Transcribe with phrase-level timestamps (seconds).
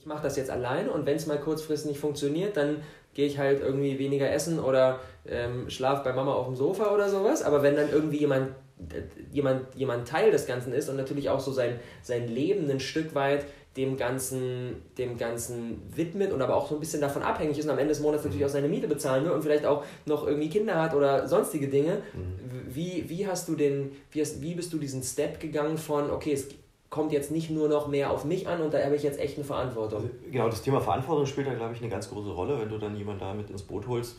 [0.00, 2.78] ich mache das jetzt alleine und wenn es mal kurzfristig nicht funktioniert, dann
[3.12, 7.10] gehe ich halt irgendwie weniger essen oder ähm, schlaf bei Mama auf dem Sofa oder
[7.10, 7.42] sowas.
[7.42, 11.40] Aber wenn dann irgendwie jemand, äh, jemand, jemand Teil des Ganzen ist und natürlich auch
[11.40, 13.44] so sein, sein Leben ein Stück weit
[13.76, 17.70] dem Ganzen, dem Ganzen widmet und aber auch so ein bisschen davon abhängig ist und
[17.70, 20.48] am Ende des Monats natürlich auch seine Miete bezahlen will und vielleicht auch noch irgendwie
[20.48, 21.98] Kinder hat oder sonstige Dinge.
[22.14, 22.74] Mhm.
[22.74, 26.32] Wie, wie hast du den, wie, hast, wie bist du diesen Step gegangen von, okay,
[26.32, 26.48] es
[26.90, 29.36] kommt jetzt nicht nur noch mehr auf mich an und da habe ich jetzt echt
[29.36, 30.02] eine Verantwortung.
[30.02, 32.60] Also, genau, das Thema Verantwortung spielt da, glaube ich, eine ganz große Rolle.
[32.60, 34.16] Wenn du dann jemanden da mit ins Boot holst,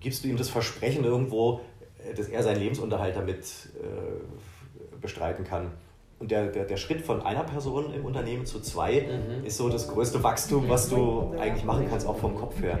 [0.00, 1.60] gibst du ihm das Versprechen irgendwo,
[2.04, 3.44] äh, dass er seinen Lebensunterhalt damit
[3.80, 5.70] äh, bestreiten kann.
[6.18, 9.46] Und der, der, der Schritt von einer Person im Unternehmen zu zwei mhm.
[9.46, 12.80] ist so das größte Wachstum, was du eigentlich machen kannst, auch vom Kopf her.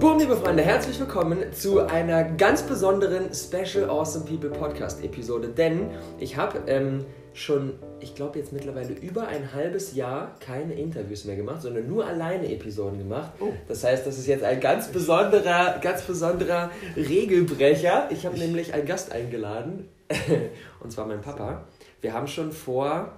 [0.00, 5.48] Boom, liebe Freunde, herzlich willkommen zu einer ganz besonderen Special Awesome People Podcast Episode.
[5.48, 7.04] Denn ich habe ähm,
[7.34, 12.06] schon, ich glaube jetzt mittlerweile über ein halbes Jahr keine Interviews mehr gemacht, sondern nur
[12.06, 13.32] alleine Episoden gemacht.
[13.40, 13.52] Oh.
[13.66, 18.08] Das heißt, das ist jetzt ein ganz besonderer, ganz besonderer Regelbrecher.
[18.12, 19.88] Ich habe nämlich einen Gast eingeladen,
[20.80, 21.64] und zwar mein Papa.
[22.02, 23.14] Wir haben schon vor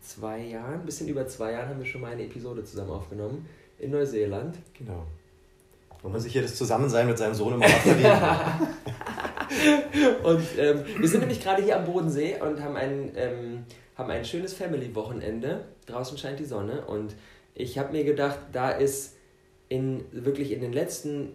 [0.00, 3.46] zwei Jahren, ein bisschen über zwei Jahren, haben wir schon mal eine Episode zusammen aufgenommen
[3.78, 4.56] in Neuseeland.
[4.72, 5.04] Genau.
[6.04, 8.06] Wo man sich hier das Zusammensein mit seinem Sohn immer verdient.
[10.22, 13.64] und ähm, wir sind nämlich gerade hier am Bodensee und haben ein, ähm,
[13.96, 15.64] haben ein schönes Family-Wochenende.
[15.86, 17.14] Draußen scheint die Sonne und
[17.54, 19.16] ich habe mir gedacht, da ist
[19.70, 21.30] in, wirklich in den letzten,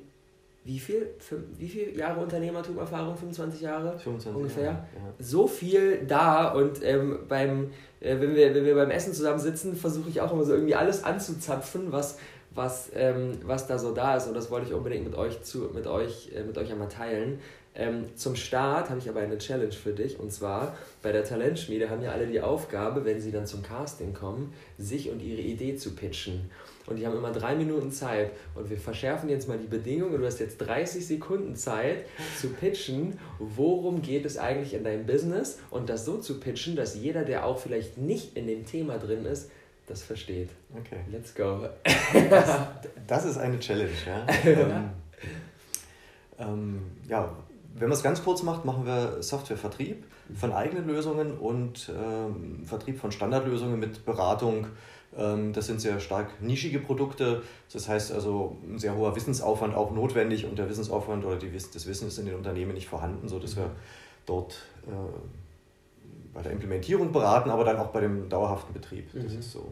[0.65, 3.17] wie viel, fünf, wie viel Jahre Unternehmertum, Erfahrung?
[3.17, 4.63] 25 Jahre 25 ungefähr?
[4.65, 5.13] Jahre, ja.
[5.17, 9.75] So viel da und ähm, beim, äh, wenn, wir, wenn wir beim Essen zusammen sitzen,
[9.75, 12.19] versuche ich auch immer so irgendwie alles anzuzapfen, was
[12.59, 14.27] was, ähm, was da so da ist.
[14.27, 17.39] Und das wollte ich unbedingt mit euch, zu, mit euch, äh, mit euch einmal teilen.
[17.73, 21.89] Ähm, zum Start habe ich aber eine Challenge für dich und zwar bei der Talentschmiede
[21.89, 25.75] haben ja alle die Aufgabe, wenn sie dann zum Casting kommen, sich und ihre Idee
[25.75, 26.49] zu pitchen.
[26.87, 30.19] Und die haben immer drei Minuten Zeit und wir verschärfen jetzt mal die Bedingungen.
[30.19, 32.05] Du hast jetzt 30 Sekunden Zeit
[32.41, 36.95] zu pitchen, worum geht es eigentlich in deinem Business und das so zu pitchen, dass
[36.95, 39.51] jeder, der auch vielleicht nicht in dem Thema drin ist,
[39.89, 40.49] das versteht.
[40.77, 40.99] Okay.
[41.11, 41.67] Let's go.
[42.29, 42.57] das,
[43.07, 44.25] das ist eine Challenge, ja.
[44.45, 44.89] ähm,
[46.37, 47.35] ähm, ja,
[47.73, 50.05] wenn man es ganz kurz macht, machen wir Softwarevertrieb
[50.35, 54.67] von eigenen Lösungen und ähm, Vertrieb von Standardlösungen mit Beratung.
[55.17, 57.41] Ähm, das sind sehr stark nischige Produkte.
[57.71, 61.87] Das heißt also, ein sehr hoher Wissensaufwand auch notwendig und der Wissensaufwand oder die, das
[61.87, 63.71] Wissen ist in den Unternehmen nicht vorhanden, sodass wir
[64.25, 64.91] dort äh,
[66.33, 69.09] bei der Implementierung beraten, aber dann auch bei dem dauerhaften Betrieb.
[69.13, 69.39] Das mhm.
[69.39, 69.71] ist so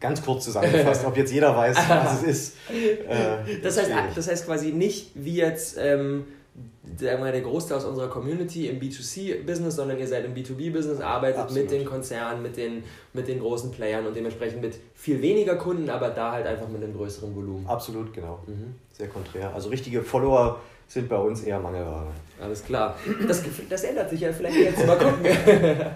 [0.00, 2.56] ganz kurz zusammengefasst, ob jetzt jeder weiß, was es ist.
[2.70, 6.26] Äh, das, heißt, das heißt quasi nicht wie jetzt ähm,
[6.98, 11.40] sagen wir, der Großteil aus unserer Community im B2C-Business, sondern ihr seid im B2B-Business, arbeitet
[11.40, 11.64] Absolut.
[11.64, 15.88] mit den Konzernen, mit den, mit den großen Playern und dementsprechend mit viel weniger Kunden,
[15.88, 17.66] aber da halt einfach mit einem größeren Volumen.
[17.66, 18.40] Absolut, genau.
[18.46, 18.74] Mhm.
[18.92, 19.54] Sehr konträr.
[19.54, 22.08] Also richtige Follower sind bei uns eher Mangelware.
[22.40, 22.96] Alles klar.
[23.26, 24.86] Das, das ändert sich ja vielleicht jetzt.
[24.86, 25.24] Mal gucken.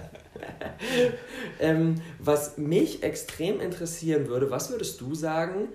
[1.61, 5.69] ähm, was mich extrem interessieren würde, was würdest du sagen,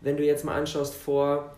[0.00, 1.54] wenn du jetzt mal anschaust, vor,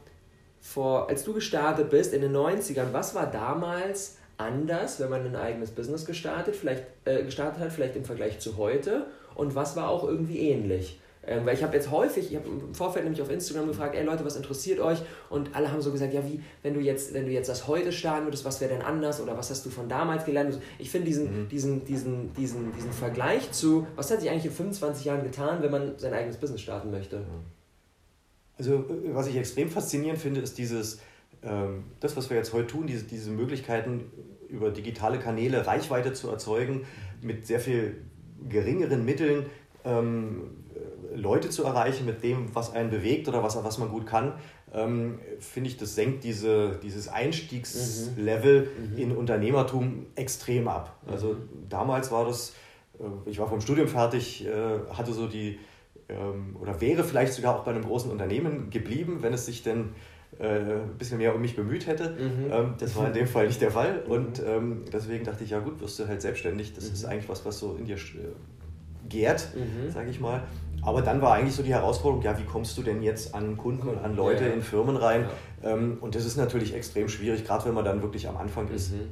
[0.64, 5.36] vor, als du gestartet bist in den 90ern, was war damals anders, wenn man ein
[5.36, 9.06] eigenes Business gestartet, vielleicht, äh, gestartet hat, vielleicht im Vergleich zu heute?
[9.34, 10.98] Und was war auch irgendwie ähnlich?
[11.26, 14.04] Ähm, weil ich habe jetzt häufig, ich habe im Vorfeld nämlich auf Instagram gefragt, ey
[14.04, 14.98] Leute, was interessiert euch?
[15.28, 17.92] Und alle haben so gesagt, ja, wie, wenn du jetzt, wenn du jetzt das heute
[17.92, 20.58] starten würdest, was wäre denn anders oder was hast du von damals gelernt?
[20.78, 21.48] Ich finde diesen, mhm.
[21.48, 25.70] diesen, diesen, diesen, diesen Vergleich zu, was hat sich eigentlich in 25 Jahren getan, wenn
[25.70, 27.18] man sein eigenes Business starten möchte?
[28.58, 31.00] Also, äh, was ich extrem faszinierend finde, ist dieses,
[31.42, 34.10] ähm, das, was wir jetzt heute tun, diese, diese Möglichkeiten,
[34.48, 36.86] über digitale Kanäle Reichweite zu erzeugen,
[37.20, 38.02] mit sehr viel
[38.48, 39.46] geringeren Mitteln.
[39.84, 40.50] Ähm,
[41.14, 44.32] Leute zu erreichen mit dem, was einen bewegt oder was, was man gut kann,
[44.72, 48.92] ähm, finde ich, das senkt diese, dieses Einstiegslevel mhm.
[48.92, 48.98] mhm.
[48.98, 50.98] in Unternehmertum extrem ab.
[51.06, 51.12] Mhm.
[51.12, 51.36] Also
[51.68, 52.54] damals war das,
[52.98, 55.60] äh, ich war vom Studium fertig, äh, hatte so die,
[56.08, 59.90] ähm, oder wäre vielleicht sogar auch bei einem großen Unternehmen geblieben, wenn es sich denn
[60.38, 62.10] äh, ein bisschen mehr um mich bemüht hätte.
[62.10, 62.50] Mhm.
[62.50, 64.02] Ähm, das war in dem Fall nicht der Fall.
[64.04, 64.12] Mhm.
[64.12, 66.74] Und ähm, deswegen dachte ich, ja gut, wirst du halt selbstständig.
[66.74, 67.98] Das ist eigentlich was, was so in dir äh,
[69.08, 69.90] gärt, mhm.
[69.90, 70.42] sage ich mal.
[70.82, 73.88] Aber dann war eigentlich so die Herausforderung, ja, wie kommst du denn jetzt an Kunden
[73.88, 74.54] und an Leute ja, ja.
[74.54, 75.26] in Firmen rein?
[75.62, 75.70] Ja.
[75.70, 78.92] Ähm, und das ist natürlich extrem schwierig, gerade wenn man dann wirklich am Anfang ist.
[78.92, 79.08] Mhm.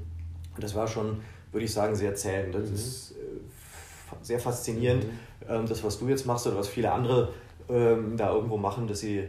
[0.55, 2.51] Und das war schon, würde ich sagen, sehr zäh.
[2.53, 2.75] Das mhm.
[2.75, 3.15] ist
[4.23, 5.67] sehr faszinierend, mhm.
[5.67, 7.31] Das, was du jetzt machst oder was viele andere
[7.69, 9.29] ähm, da irgendwo machen, dass sie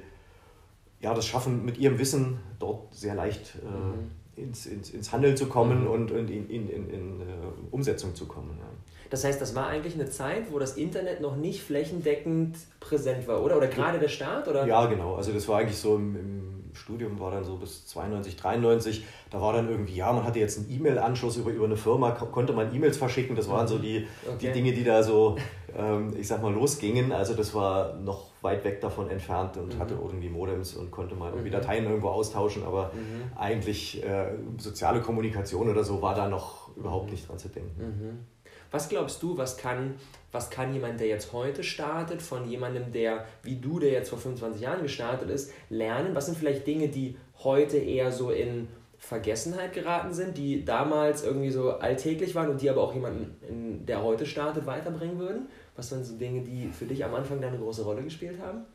[1.03, 4.11] ja, das schaffen, mit ihrem Wissen dort sehr leicht äh, mhm.
[4.35, 5.91] ins, ins, ins Handeln zu kommen mhm.
[5.91, 7.23] und, und in, in, in, in uh,
[7.71, 8.57] Umsetzung zu kommen.
[8.57, 8.65] Ja.
[9.09, 13.43] Das heißt, das war eigentlich eine Zeit, wo das Internet noch nicht flächendeckend präsent war,
[13.43, 13.57] oder?
[13.57, 14.47] Oder gerade der Start?
[14.47, 14.65] Oder?
[14.65, 15.15] Ja, genau.
[15.15, 19.05] Also das war eigentlich so im, im Studium, war dann so bis 92, 93.
[19.29, 22.53] Da war dann irgendwie, ja, man hatte jetzt einen E-Mail-Anschluss über, über eine Firma, konnte
[22.53, 23.35] man E-Mails verschicken.
[23.35, 24.37] Das waren so die, okay.
[24.39, 25.37] die Dinge, die da so,
[25.75, 27.11] ähm, ich sag mal, losgingen.
[27.11, 29.79] Also das war noch weit weg davon entfernt und mhm.
[29.79, 31.53] hatte irgendwie Modems und konnte mal irgendwie mhm.
[31.53, 32.63] Dateien irgendwo austauschen.
[32.63, 33.37] Aber mhm.
[33.37, 37.81] eigentlich äh, soziale Kommunikation oder so war da noch überhaupt nicht dran zu denken.
[37.81, 38.32] Mhm.
[38.73, 39.93] Was glaubst du, was kann,
[40.31, 44.17] was kann jemand, der jetzt heute startet, von jemandem, der wie du, der jetzt vor
[44.17, 46.15] 25 Jahren gestartet ist, lernen?
[46.15, 48.67] Was sind vielleicht Dinge, die heute eher so in
[48.97, 54.01] Vergessenheit geraten sind, die damals irgendwie so alltäglich waren und die aber auch jemanden, der
[54.01, 55.49] heute startet, weiterbringen würden?
[55.75, 58.65] Was sind so Dinge, die für dich am Anfang da eine große Rolle gespielt haben?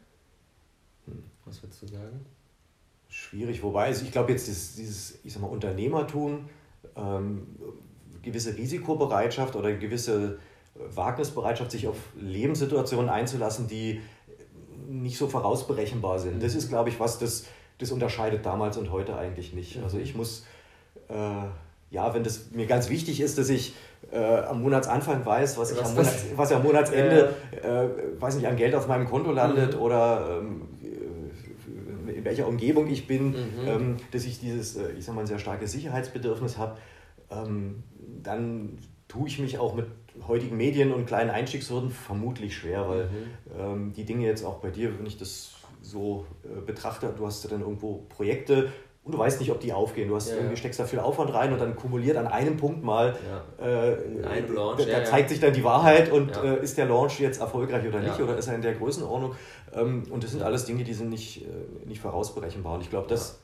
[1.06, 1.24] Hm.
[1.44, 2.24] Was würdest du sagen?
[3.08, 6.48] Schwierig, wobei, also ich glaube jetzt dieses, dieses, ich sag mal, Unternehmertum,
[6.94, 7.48] ähm,
[8.22, 10.38] gewisse Risikobereitschaft oder gewisse
[10.94, 14.00] Wagnisbereitschaft, sich auf Lebenssituationen einzulassen, die
[14.88, 16.42] nicht so vorausberechenbar sind.
[16.42, 17.46] Das ist, glaube ich, was das,
[17.78, 19.82] das unterscheidet damals und heute eigentlich nicht.
[19.82, 20.46] Also ich muss,
[21.08, 21.14] äh,
[21.90, 23.74] ja, wenn das mir ganz wichtig ist, dass ich
[24.10, 28.46] äh, am Monatsanfang weiß, was, ich was, am, Monats, was am Monatsende, äh, weiß nicht,
[28.46, 29.80] an Geld auf meinem Konto landet mhm.
[29.80, 30.62] oder ähm,
[32.14, 33.34] in welcher Umgebung ich bin, mhm.
[33.66, 36.78] ähm, dass ich dieses, äh, ich sag mal, ein sehr starkes Sicherheitsbedürfnis habe,
[37.30, 37.82] ähm,
[38.22, 38.78] dann
[39.08, 39.86] tue ich mich auch mit
[40.26, 43.10] heutigen Medien und kleinen Einstiegshürden vermutlich schwer, weil mhm.
[43.58, 47.44] ähm, die Dinge jetzt auch bei dir, wenn ich das so äh, betrachte, du hast
[47.44, 48.72] ja dann irgendwo Projekte
[49.04, 50.08] und du weißt nicht, ob die aufgehen.
[50.08, 52.84] Du hast ja, irgendwie steckst da viel Aufwand rein und dann kumuliert an einem Punkt
[52.84, 53.16] mal,
[53.58, 53.66] ja.
[53.66, 53.96] äh,
[54.52, 57.86] Launch, da, da zeigt sich dann die Wahrheit und äh, ist der Launch jetzt erfolgreich
[57.86, 59.34] oder nicht oder ist er in der Größenordnung?
[59.72, 62.74] Ähm, und das sind alles Dinge, die sind nicht, äh, nicht vorausberechenbar.
[62.74, 63.38] Und ich glaube, das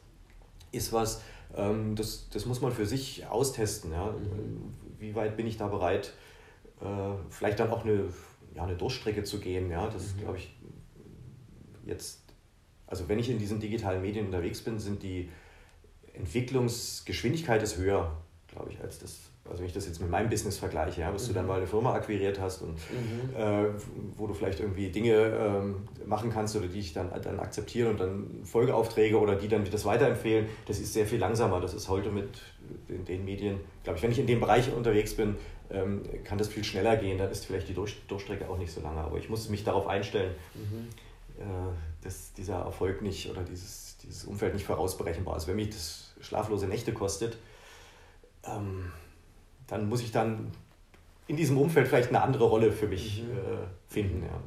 [0.70, 1.22] ist was,
[1.56, 3.92] ähm, das, das muss man für sich austesten.
[3.92, 4.12] Ja?
[4.12, 4.74] Mhm.
[4.98, 6.12] Wie weit bin ich da bereit,
[6.80, 6.84] äh,
[7.30, 8.04] vielleicht dann auch eine,
[8.54, 9.70] ja, eine Durchstrecke zu gehen.
[9.70, 9.88] Ja?
[9.88, 10.20] Das ist, mhm.
[10.20, 10.54] glaube ich,
[11.86, 12.22] jetzt,
[12.86, 15.30] also wenn ich in diesen digitalen Medien unterwegs bin, sind die
[16.14, 18.16] Entwicklungsgeschwindigkeit ist höher,
[18.46, 19.18] glaube ich, als das
[19.48, 21.28] also wenn ich das jetzt mit meinem Business vergleiche, ja, bis mhm.
[21.28, 21.48] du dann mhm.
[21.48, 23.36] mal eine Firma akquiriert hast und mhm.
[23.36, 23.66] äh,
[24.16, 28.00] wo du vielleicht irgendwie Dinge ähm, machen kannst oder die ich dann, dann akzeptieren und
[28.00, 31.60] dann Folgeaufträge oder die dann das weiterempfehlen, das ist sehr viel langsamer.
[31.60, 32.28] Das ist heute mit
[32.88, 35.36] den, den Medien, glaube ich, wenn ich in dem Bereich unterwegs bin,
[35.70, 38.80] ähm, kann das viel schneller gehen, dann ist vielleicht die Durch Durchstrecke auch nicht so
[38.80, 39.00] lange.
[39.00, 40.88] Aber ich muss mich darauf einstellen, mhm.
[41.38, 41.44] äh,
[42.02, 45.46] dass dieser Erfolg nicht oder dieses, dieses Umfeld nicht vorausberechenbar ist.
[45.48, 47.36] Wenn mich das schlaflose Nächte kostet,
[48.44, 48.90] ähm,
[49.66, 50.50] dann muss ich dann
[51.26, 53.30] in diesem Umfeld vielleicht eine andere Rolle für mich mhm.
[53.30, 54.22] äh, finden.
[54.22, 54.40] Ja.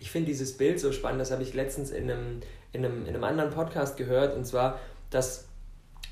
[0.00, 2.40] Ich finde dieses Bild so spannend, das habe ich letztens in einem,
[2.72, 4.78] in, einem, in einem anderen Podcast gehört, und zwar,
[5.10, 5.46] dass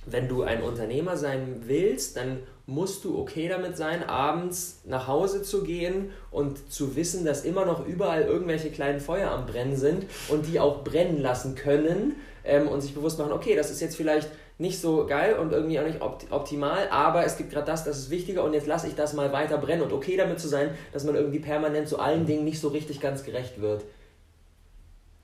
[0.07, 5.43] wenn du ein Unternehmer sein willst, dann musst du okay damit sein, abends nach Hause
[5.43, 10.05] zu gehen und zu wissen, dass immer noch überall irgendwelche kleinen Feuer am Brennen sind
[10.29, 13.97] und die auch brennen lassen können ähm, und sich bewusst machen, okay, das ist jetzt
[13.97, 17.97] vielleicht nicht so geil und irgendwie auch nicht optimal, aber es gibt gerade das, das
[17.99, 20.71] ist wichtiger und jetzt lasse ich das mal weiter brennen und okay damit zu sein,
[20.93, 23.85] dass man irgendwie permanent zu allen Dingen nicht so richtig ganz gerecht wird.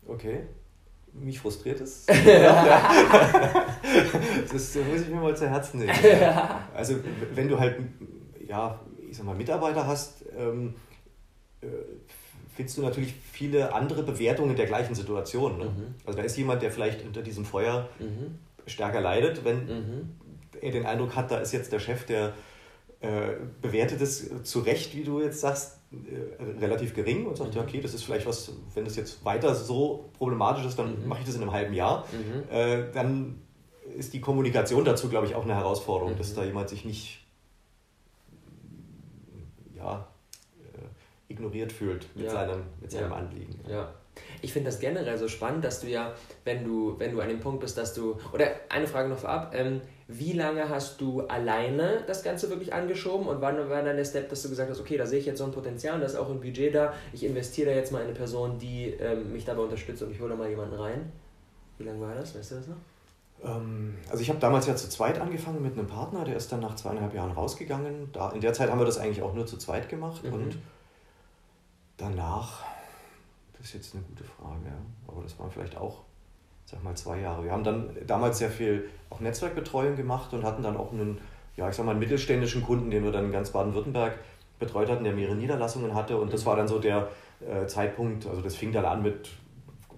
[0.07, 0.43] Okay.
[1.13, 2.07] Mich frustriert es.
[2.07, 2.23] das
[4.53, 5.93] muss ich mir mal zu Herzen nehmen.
[6.75, 6.95] Also
[7.35, 7.77] wenn du halt,
[8.47, 8.79] ja,
[9.09, 10.75] ich sag mal, Mitarbeiter hast, ähm,
[11.61, 11.67] äh,
[12.55, 15.59] findest du natürlich viele andere Bewertungen der gleichen Situation.
[15.59, 15.65] Ne?
[15.65, 15.95] Mhm.
[16.05, 20.11] Also da ist jemand, der vielleicht unter diesem Feuer mhm stärker leidet, wenn mhm.
[20.61, 22.33] er den Eindruck hat, da ist jetzt der Chef, der
[23.01, 27.57] äh, bewertet es zu Recht, wie du jetzt sagst, äh, relativ gering und sagt, mhm.
[27.57, 31.09] ja, okay, das ist vielleicht was, wenn das jetzt weiter so problematisch ist, dann mhm.
[31.09, 32.07] mache ich das in einem halben Jahr.
[32.13, 32.51] Mhm.
[32.51, 33.43] Äh, dann
[33.97, 36.37] ist die Kommunikation dazu, glaube ich, auch eine Herausforderung, dass mhm.
[36.37, 37.27] da jemand sich nicht
[39.77, 40.09] ja,
[40.59, 42.33] äh, ignoriert fühlt mit, ja.
[42.33, 43.17] seinem, mit seinem ja.
[43.17, 43.61] Anliegen.
[43.69, 43.95] Ja
[44.43, 47.41] ich finde das generell so spannend, dass du ja, wenn du, wenn du an dem
[47.41, 52.05] Punkt bist, dass du, oder eine Frage noch vorab, ähm, wie lange hast du alleine
[52.07, 54.97] das Ganze wirklich angeschoben und wann war dann der Step, dass du gesagt hast, okay,
[54.97, 57.25] da sehe ich jetzt so ein Potenzial und da ist auch ein Budget da, ich
[57.25, 60.31] investiere da jetzt mal in eine Person, die ähm, mich dabei unterstützt und ich hole
[60.31, 61.13] da mal jemanden rein?
[61.79, 62.37] Wie lange war das?
[62.37, 62.77] Weißt du das noch?
[63.43, 66.61] Ähm, also ich habe damals ja zu zweit angefangen mit einem Partner, der ist dann
[66.61, 68.11] nach zweieinhalb Jahren rausgegangen.
[68.13, 70.33] Da, in der Zeit haben wir das eigentlich auch nur zu zweit gemacht mhm.
[70.33, 70.59] und
[71.97, 72.65] danach
[73.65, 74.71] Das ist jetzt eine gute Frage.
[75.09, 76.03] Aber das waren vielleicht auch,
[76.67, 77.45] sag mal, zwei Jahre.
[77.45, 81.19] Wir haben dann damals sehr viel auch Netzwerkbetreuung gemacht und hatten dann auch einen,
[81.57, 84.19] ja, ich sag mal, einen mittelständischen Kunden, den wir dann in ganz Baden-Württemberg
[84.59, 86.19] betreut hatten, der mehrere Niederlassungen hatte.
[86.19, 87.09] Und das war dann so der
[87.41, 89.31] äh, Zeitpunkt, also das fing dann an mit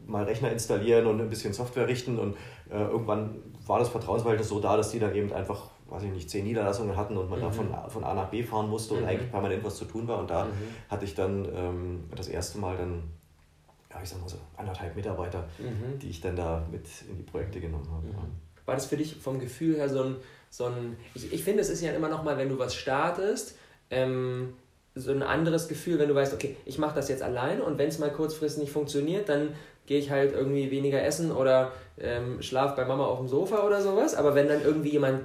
[0.06, 2.20] mal Rechner installieren und ein bisschen Software richten.
[2.20, 2.36] Und
[2.70, 3.34] äh, irgendwann
[3.66, 6.96] war das Vertrauensverhältnis so da, dass die dann eben einfach, weiß ich nicht, zehn Niederlassungen
[6.96, 7.42] hatten und man mhm.
[7.42, 9.08] da von, von A nach B fahren musste und mhm.
[9.08, 10.20] eigentlich permanent was zu tun war.
[10.20, 10.50] Und da mhm.
[10.88, 13.02] hatte ich dann ähm, das erste Mal dann,
[13.90, 15.98] ja, ich sag mal so, anderthalb Mitarbeiter, mhm.
[15.98, 18.06] die ich dann da mit in die Projekte genommen habe.
[18.08, 18.18] Ja.
[18.18, 18.32] Mhm.
[18.64, 20.16] War das für dich vom Gefühl her so ein,
[20.50, 23.56] so ein ich, ich finde, es ist ja immer noch mal, wenn du was startest,
[23.90, 24.54] ähm,
[24.96, 27.88] so ein anderes Gefühl, wenn du weißt, okay, ich mache das jetzt alleine und wenn
[27.88, 29.50] es mal kurzfristig nicht funktioniert, dann
[29.84, 33.80] gehe ich halt irgendwie weniger essen oder ähm, schlaf bei Mama auf dem Sofa oder
[33.80, 34.14] sowas.
[34.14, 35.22] Aber wenn dann irgendwie jemand,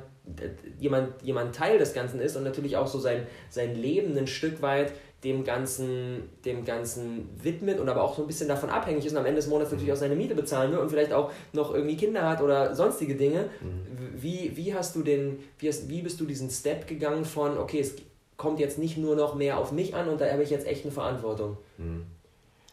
[0.78, 4.62] jemand, jemand Teil des Ganzen ist und natürlich auch so sein, sein Leben ein Stück
[4.62, 9.12] weit dem Ganzen, dem Ganzen widmet und aber auch so ein bisschen davon abhängig ist
[9.12, 11.74] und am Ende des Monats natürlich auch seine Miete bezahlen will und vielleicht auch noch
[11.74, 13.50] irgendwie Kinder hat oder sonstige Dinge.
[13.62, 14.22] Mhm.
[14.22, 17.80] Wie, wie hast du den, wie, hast, wie bist du diesen Step gegangen von, okay,
[17.80, 17.96] es
[18.36, 20.84] kommt jetzt nicht nur noch mehr auf mich an und da habe ich jetzt echt
[20.84, 21.58] eine Verantwortung?
[21.78, 22.06] Mhm.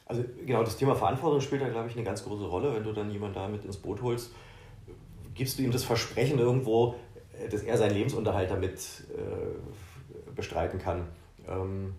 [0.06, 2.74] Also genau, das Thema Verantwortung spielt da, glaube ich, eine ganz große Rolle.
[2.74, 4.32] Wenn du dann jemanden da mit ins Boot holst,
[5.34, 6.94] gibst du ihm das Versprechen irgendwo,
[7.38, 8.78] äh, dass er seinen Lebensunterhalt damit
[9.14, 11.08] äh, bestreiten kann.
[11.46, 11.92] Ähm,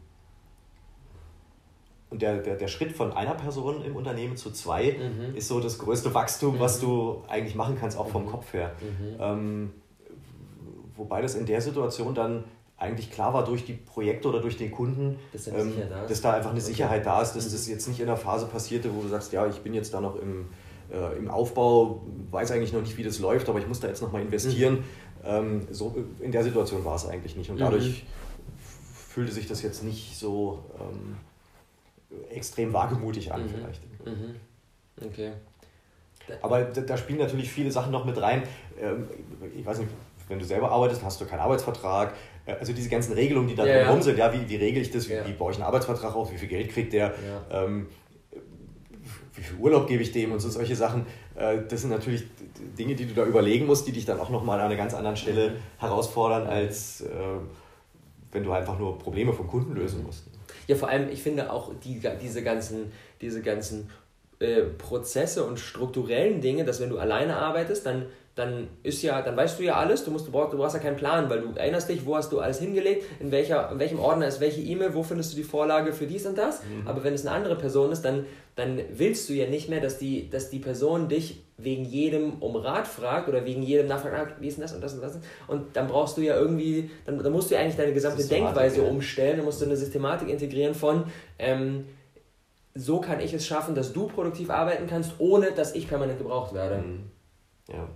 [2.10, 5.36] und der, der, der Schritt von einer Person im Unternehmen zu zwei mhm.
[5.36, 6.60] ist so das größte Wachstum, mhm.
[6.60, 8.30] was du eigentlich machen kannst, auch vom mhm.
[8.30, 8.72] Kopf her.
[8.82, 9.16] Mhm.
[9.20, 9.74] Ähm,
[10.96, 12.46] wobei das in der Situation dann
[12.78, 16.34] eigentlich klar war durch die Projekte oder durch den Kunden, dass, ähm, da, dass da
[16.34, 17.52] einfach eine Sicherheit da ist, dass mhm.
[17.52, 20.02] das jetzt nicht in einer Phase passierte, wo du sagst, ja, ich bin jetzt da
[20.02, 20.48] noch im,
[20.92, 22.02] äh, im Aufbau,
[22.32, 24.76] weiß eigentlich noch nicht, wie das läuft, aber ich muss da jetzt nochmal investieren.
[24.76, 24.84] Mhm.
[25.26, 27.52] Ähm, so, in der Situation war es eigentlich nicht.
[27.52, 28.08] Und dadurch mhm.
[28.94, 31.18] fühlte sich das jetzt nicht so ähm,
[32.30, 33.50] extrem wagemutig an, mhm.
[33.50, 33.82] vielleicht.
[34.06, 34.36] Mhm.
[35.06, 35.32] Okay.
[36.42, 38.44] Aber da, da, spielen natürlich viele Sachen noch mit rein.
[38.80, 39.08] Ähm,
[39.58, 39.90] ich weiß nicht,
[40.28, 42.14] wenn du selber arbeitest, hast du keinen Arbeitsvertrag,
[42.60, 44.04] also diese ganzen Regelungen, die da ja, drumherum ja.
[44.04, 45.28] sind, ja, wie, wie regel ich das, wie, ja.
[45.28, 47.14] wie baue ich einen Arbeitsvertrag auf, wie viel Geld kriegt der,
[47.52, 47.88] ähm,
[49.34, 52.26] wie viel Urlaub gebe ich dem und so solche Sachen, äh, das sind natürlich
[52.78, 55.18] Dinge, die du da überlegen musst, die dich dann auch nochmal an einer ganz anderen
[55.18, 55.56] Stelle mhm.
[55.78, 57.08] herausfordern, als äh,
[58.32, 60.28] wenn du einfach nur Probleme vom Kunden lösen musst.
[60.70, 63.90] Ja, vor allem, ich finde auch die, diese ganzen, diese ganzen
[64.38, 68.06] äh, Prozesse und strukturellen Dinge, dass wenn du alleine arbeitest, dann
[68.40, 70.82] dann ist ja, dann weißt du ja alles, du, musst, du, brauchst, du brauchst ja
[70.82, 74.00] keinen Plan, weil du erinnerst dich, wo hast du alles hingelegt, in, welcher, in welchem
[74.00, 76.64] Ordner ist welche E-Mail, wo findest du die Vorlage für dies und das.
[76.64, 76.88] Mhm.
[76.88, 79.98] Aber wenn es eine andere Person ist, dann, dann willst du ja nicht mehr, dass
[79.98, 84.36] die, dass die Person dich wegen jedem um Rat fragt oder wegen jedem nachfragt, ah,
[84.40, 85.20] wie ist denn das und das und das.
[85.48, 88.84] Und dann brauchst du ja irgendwie, dann, dann musst du ja eigentlich deine gesamte Denkweise
[88.84, 88.90] ja.
[88.90, 91.04] umstellen, dann musst du eine Systematik integrieren von,
[91.38, 91.86] ähm,
[92.74, 96.54] so kann ich es schaffen, dass du produktiv arbeiten kannst, ohne dass ich permanent gebraucht
[96.54, 96.78] werde.
[96.78, 97.12] Mhm.
[97.68, 97.88] Ja.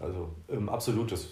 [0.00, 1.28] Also ähm, absolut, das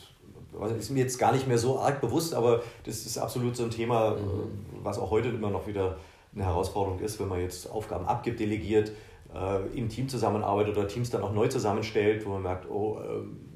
[0.78, 3.70] ist mir jetzt gar nicht mehr so arg bewusst, aber das ist absolut so ein
[3.70, 4.16] Thema, mhm.
[4.16, 5.96] Äh, was auch heute immer noch wieder
[6.34, 8.92] eine Herausforderung ist, wenn man jetzt Aufgaben abgibt, delegiert,
[9.34, 13.47] äh, im Team zusammenarbeitet oder Teams dann auch neu zusammenstellt, wo man merkt, oh, ähm,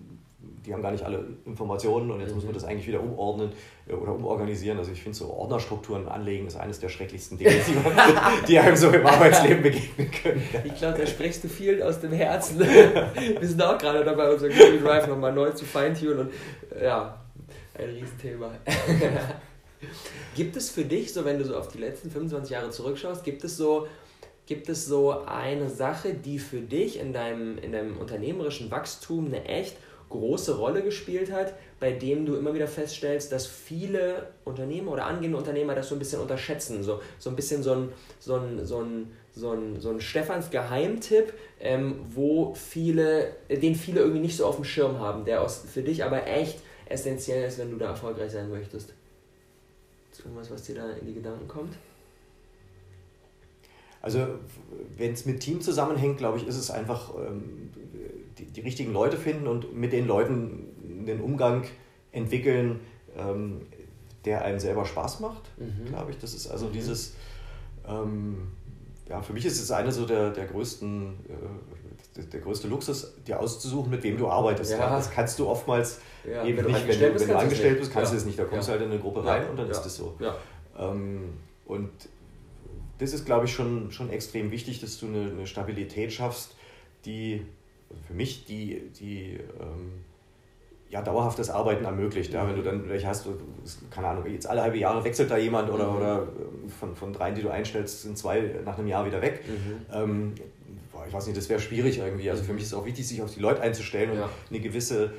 [0.64, 2.36] die haben gar nicht alle Informationen und jetzt mhm.
[2.36, 3.52] muss man das eigentlich wieder umordnen
[3.86, 4.78] äh, oder umorganisieren.
[4.78, 7.94] Also ich finde so Ordnerstrukturen anlegen ist eines der schrecklichsten Dinge, die, man,
[8.48, 10.42] die einem so im Arbeitsleben begegnen können.
[10.64, 12.60] Ich glaube, da sprichst du viel aus dem Herzen.
[12.60, 16.30] Wir sind auch gerade dabei, unser Google Drive nochmal neu zu feintunen und
[16.80, 17.20] ja,
[17.74, 18.52] ein Riesenthema.
[20.36, 23.42] gibt es für dich, so wenn du so auf die letzten 25 Jahre zurückschaust, gibt
[23.44, 23.86] es so
[24.44, 29.44] Gibt es so eine Sache, die für dich in deinem, in deinem unternehmerischen Wachstum eine
[29.44, 29.76] echt
[30.12, 35.36] große Rolle gespielt hat, bei dem du immer wieder feststellst, dass viele Unternehmer oder angehende
[35.36, 36.82] Unternehmer das so ein bisschen unterschätzen.
[36.82, 37.88] So, so ein bisschen so ein,
[38.20, 44.00] so ein, so ein, so ein, so ein Stefans Geheimtipp, ähm, wo viele, den viele
[44.00, 47.58] irgendwie nicht so auf dem Schirm haben, der aus, für dich aber echt essentiell ist,
[47.58, 48.92] wenn du da erfolgreich sein möchtest.
[50.12, 51.74] Ist irgendwas, was dir da in die Gedanken kommt?
[54.02, 54.26] Also,
[54.98, 57.70] wenn es mit Team zusammenhängt, glaube ich, ist es einfach ähm,
[58.38, 61.64] die, die, richtigen Leute finden und mit den Leuten den Umgang
[62.12, 62.80] entwickeln,
[63.16, 63.62] ähm,
[64.24, 65.86] der einem selber Spaß macht, mhm.
[65.86, 66.18] glaube ich.
[66.18, 66.72] Das ist also mhm.
[66.72, 67.14] dieses,
[67.86, 68.52] ähm,
[69.08, 73.14] ja, für mich ist es eine so der, der größten, äh, der, der, größte Luxus,
[73.26, 74.72] dir auszusuchen, mit wem du arbeitest.
[74.72, 74.90] Ja.
[74.90, 78.12] Das kannst du oftmals ja, eben wenn nicht, wenn du, wenn du angestellt bist, kannst
[78.12, 78.38] du es nicht.
[78.38, 80.16] Da kommst du halt in eine Gruppe rein und dann ist das so.
[80.78, 81.34] Ähm,
[81.66, 81.90] und
[82.98, 86.54] das ist, glaube ich, schon, schon extrem wichtig, dass du eine, eine Stabilität schaffst,
[87.04, 87.44] die
[88.06, 90.04] für mich, die, die ähm,
[90.92, 92.32] ja, dauerhaftes Arbeiten ermöglicht.
[92.34, 93.26] Ja, wenn du dann welche hast,
[93.90, 95.96] keine Ahnung, jetzt alle halbe Jahre wechselt da jemand oder, mhm.
[95.96, 99.42] oder ähm, von, von dreien, die du einstellst, sind zwei nach einem Jahr wieder weg.
[99.46, 99.86] Mhm.
[99.92, 100.34] Ähm,
[101.06, 102.30] ich weiß nicht, das wäre schwierig irgendwie.
[102.30, 104.30] Also für mich ist es auch wichtig, sich auf die Leute einzustellen und ja.
[104.50, 105.12] eine gewisse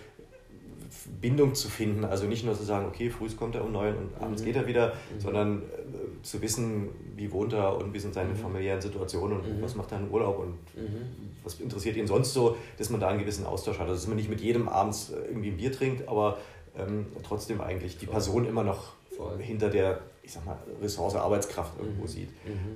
[1.21, 2.05] Bindung zu finden.
[2.05, 4.45] Also nicht nur zu sagen, okay, früh kommt er um neun und abends mhm.
[4.45, 5.19] geht er wieder, mhm.
[5.19, 8.37] sondern äh, zu wissen, wie wohnt er und wie sind seine mhm.
[8.37, 9.61] familiären Situationen und mhm.
[9.61, 11.35] was macht er im Urlaub und mhm.
[11.43, 13.87] was interessiert ihn sonst so, dass man da einen gewissen Austausch hat.
[13.87, 16.37] Also dass man nicht mit jedem abends äh, irgendwie ein Bier trinkt, aber
[16.77, 19.37] ähm, trotzdem eigentlich die Person immer noch Voll.
[19.39, 22.07] hinter der, ich sag mal, Ressource Arbeitskraft irgendwo mhm.
[22.07, 22.29] sieht.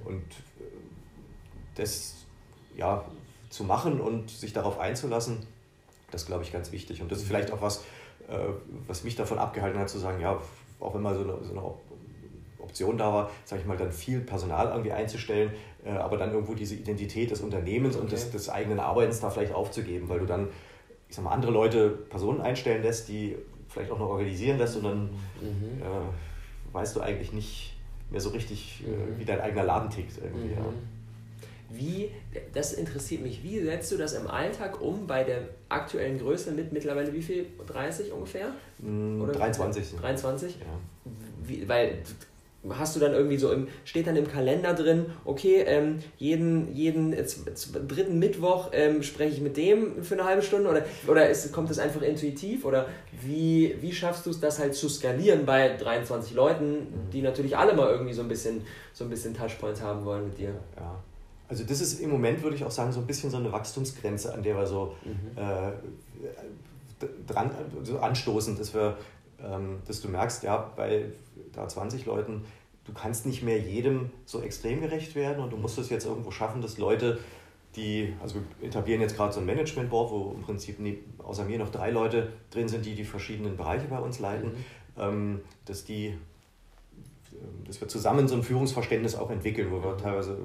[0.06, 0.22] Und
[0.60, 0.64] äh,
[1.76, 2.16] das
[2.76, 3.04] ja,
[3.50, 5.40] zu machen und sich darauf einzulassen,
[6.12, 7.02] das glaube ich ganz wichtig.
[7.02, 7.84] Und das ist vielleicht auch was,
[8.88, 10.38] was mich davon abgehalten hat, zu sagen, ja,
[10.80, 11.62] auch wenn mal so eine, so eine
[12.60, 15.52] Option da war, sage ich mal, dann viel Personal irgendwie einzustellen,
[15.86, 18.04] äh, aber dann irgendwo diese Identität des Unternehmens okay.
[18.04, 20.50] und des, des eigenen Arbeitens da vielleicht aufzugeben, weil du dann,
[21.10, 23.38] ich sag mal, andere Leute Personen einstellen lässt, die
[23.70, 25.04] vielleicht auch noch organisieren lässt und dann
[25.42, 25.82] mhm.
[25.82, 27.74] äh, weißt du eigentlich nicht
[28.10, 29.20] mehr so richtig, äh, mhm.
[29.20, 30.50] wie dein eigener Laden tickt irgendwie.
[30.50, 30.54] Mhm.
[30.54, 30.66] Ja.
[31.70, 32.12] Wie,
[32.54, 36.72] das interessiert mich, wie setzt du das im Alltag um bei der aktuellen Größe mit
[36.72, 37.46] mittlerweile wie viel?
[37.68, 38.54] 30 ungefähr?
[38.80, 39.96] Mm, Oder 23.
[40.00, 40.56] 23?
[40.60, 41.12] Ja.
[41.44, 42.00] Wie, weil
[42.70, 47.12] hast du dann irgendwie so im, steht dann im Kalender drin, okay, ähm, jeden, jeden
[47.12, 51.70] dritten Mittwoch ähm, spreche ich mit dem für eine halbe Stunde oder, oder ist, kommt
[51.70, 52.88] das einfach intuitiv oder
[53.22, 57.74] wie, wie schaffst du es, das halt zu skalieren bei 23 Leuten, die natürlich alle
[57.74, 58.62] mal irgendwie so ein bisschen,
[58.94, 60.54] so ein bisschen Touchpoints haben wollen mit dir?
[60.76, 61.04] Ja.
[61.50, 64.34] Also das ist im Moment, würde ich auch sagen, so ein bisschen so eine Wachstumsgrenze,
[64.34, 65.38] an der wir so mhm.
[65.38, 65.72] äh,
[67.26, 67.52] dran,
[67.84, 68.98] so anstoßen, dass wir,
[69.42, 71.06] ähm, dass du merkst, ja, bei
[71.54, 72.44] da 20 Leuten,
[72.86, 76.32] du kannst nicht mehr jedem so extrem gerecht werden und du musst es jetzt irgendwo
[76.32, 77.20] schaffen, dass Leute,
[77.76, 80.78] die, also wir etablieren jetzt gerade so ein Management Board, wo im Prinzip
[81.20, 85.02] außer mir noch drei Leute drin sind, die die verschiedenen Bereiche bei uns leiten, mhm.
[85.02, 86.18] ähm, dass die
[87.66, 90.38] dass wir zusammen so ein Führungsverständnis auch entwickeln, wo wir teilweise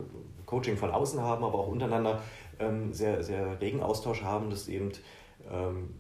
[0.53, 2.21] Coaching von außen haben, aber auch untereinander
[2.59, 4.93] ähm, sehr, sehr regen Austausch haben, dass eben
[5.51, 5.95] ähm,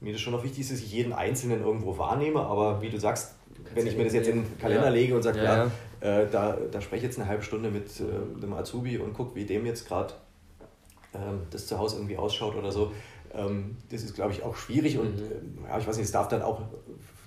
[0.00, 2.98] mir das schon noch wichtig ist, dass ich jeden Einzelnen irgendwo wahrnehme, aber wie du
[2.98, 4.92] sagst, du wenn ich mir das jetzt in den Kalender ja.
[4.92, 8.00] lege und sage, ja, ja äh, da, da spreche ich jetzt eine halbe Stunde mit
[8.00, 10.14] äh, dem Azubi und gucke, wie dem jetzt gerade
[11.14, 12.90] ähm, das zu Hause irgendwie ausschaut oder so,
[13.32, 15.64] ähm, das ist, glaube ich, auch schwierig und mhm.
[15.64, 16.62] äh, ja, ich weiß nicht, es darf dann auch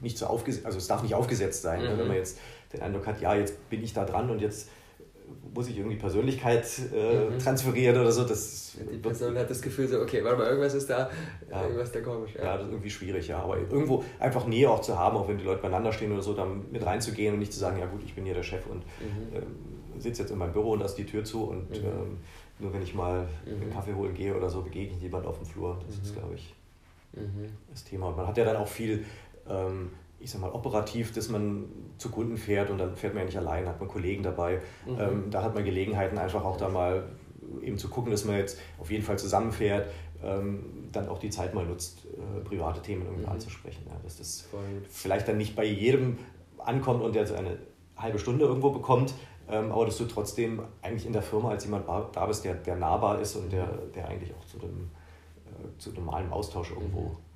[0.01, 1.99] nicht so aufgesetzt, also es darf nicht aufgesetzt sein, ne, mhm.
[1.99, 2.39] wenn man jetzt
[2.73, 4.67] den Eindruck hat, ja, jetzt bin ich da dran und jetzt
[5.53, 7.39] muss ich irgendwie Persönlichkeit äh, mhm.
[7.39, 8.23] transferieren oder so.
[8.23, 11.09] Das die Person hat das Gefühl so, okay, warte mal, irgendwas ist da,
[11.49, 11.63] ja.
[11.63, 12.35] irgendwas da komisch.
[12.35, 12.43] Ja.
[12.43, 12.57] ja.
[12.57, 13.39] das ist irgendwie schwierig, ja.
[13.39, 16.33] Aber irgendwo einfach Nähe auch zu haben, auch wenn die Leute beieinander stehen oder so,
[16.33, 18.79] da mit reinzugehen und nicht zu sagen, ja gut, ich bin hier der Chef und
[18.79, 19.35] mhm.
[19.35, 21.87] ähm, sitze jetzt in meinem Büro und da ist die Tür zu und mhm.
[21.87, 22.17] ähm,
[22.59, 23.73] nur wenn ich mal einen mhm.
[23.73, 25.79] Kaffee holen gehe oder so, begegne ich jemand auf dem Flur.
[25.85, 26.19] Das ist, mhm.
[26.19, 26.55] glaube ich,
[27.13, 27.49] mhm.
[27.69, 28.09] das Thema.
[28.09, 29.05] Und man hat ja dann auch viel
[29.47, 31.65] ähm, ich sag mal, operativ, dass man
[31.97, 34.61] zu Kunden fährt und dann fährt man ja nicht allein, hat man Kollegen dabei.
[34.85, 34.99] Mhm.
[34.99, 37.03] Ähm, da hat man Gelegenheiten, einfach auch da mal
[37.61, 39.89] eben zu gucken, dass man jetzt auf jeden Fall zusammenfährt,
[40.23, 43.31] ähm, dann auch die Zeit mal nutzt, äh, private Themen irgendwie mhm.
[43.31, 43.83] anzusprechen.
[43.87, 44.47] Ja, dass das
[44.89, 46.17] vielleicht dann nicht bei jedem
[46.57, 47.57] ankommt und der so eine
[47.95, 49.13] halbe Stunde irgendwo bekommt,
[49.49, 52.75] ähm, aber dass du trotzdem eigentlich in der Firma als jemand da bist, der, der
[52.75, 54.89] nahbar ist und der, der eigentlich auch zu dem,
[55.45, 57.26] äh, zu normalem Austausch irgendwo mhm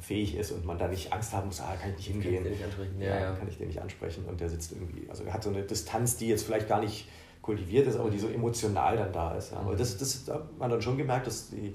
[0.00, 2.52] fähig ist und man da nicht Angst haben muss, ah, kann ich nicht hingehen, kann
[2.52, 3.32] ich, nicht ja, ja.
[3.34, 6.16] kann ich den nicht ansprechen und der sitzt irgendwie, also er hat so eine Distanz,
[6.16, 7.08] die jetzt vielleicht gar nicht
[7.42, 9.52] kultiviert ist, aber die so emotional dann da ist.
[9.52, 9.58] Ja.
[9.58, 11.74] Aber das, das da hat man dann schon gemerkt, dass die,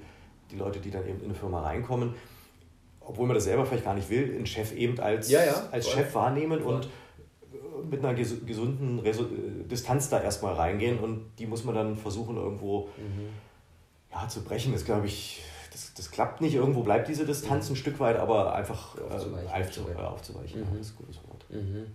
[0.52, 2.14] die Leute, die dann eben in eine Firma reinkommen,
[3.00, 6.14] obwohl man das selber vielleicht gar nicht will, einen Chef eben als, ja, als Chef
[6.14, 6.76] wahrnehmen voll.
[6.76, 9.26] und äh, mit einer gesunden Reso
[9.70, 13.30] Distanz da erstmal reingehen und die muss man dann versuchen irgendwo mhm.
[14.12, 14.74] ja, zu brechen.
[14.74, 15.42] Das glaube ich
[15.74, 16.54] das, das klappt nicht.
[16.54, 19.48] Irgendwo bleibt diese Distanz ein Stück weit, aber einfach aufzuweichen.
[19.48, 20.06] Äh, aufzuweichen.
[20.06, 20.60] aufzuweichen.
[20.62, 20.66] Mhm.
[20.66, 21.46] Ja, das ist ein gutes Wort.
[21.50, 21.86] Mhm.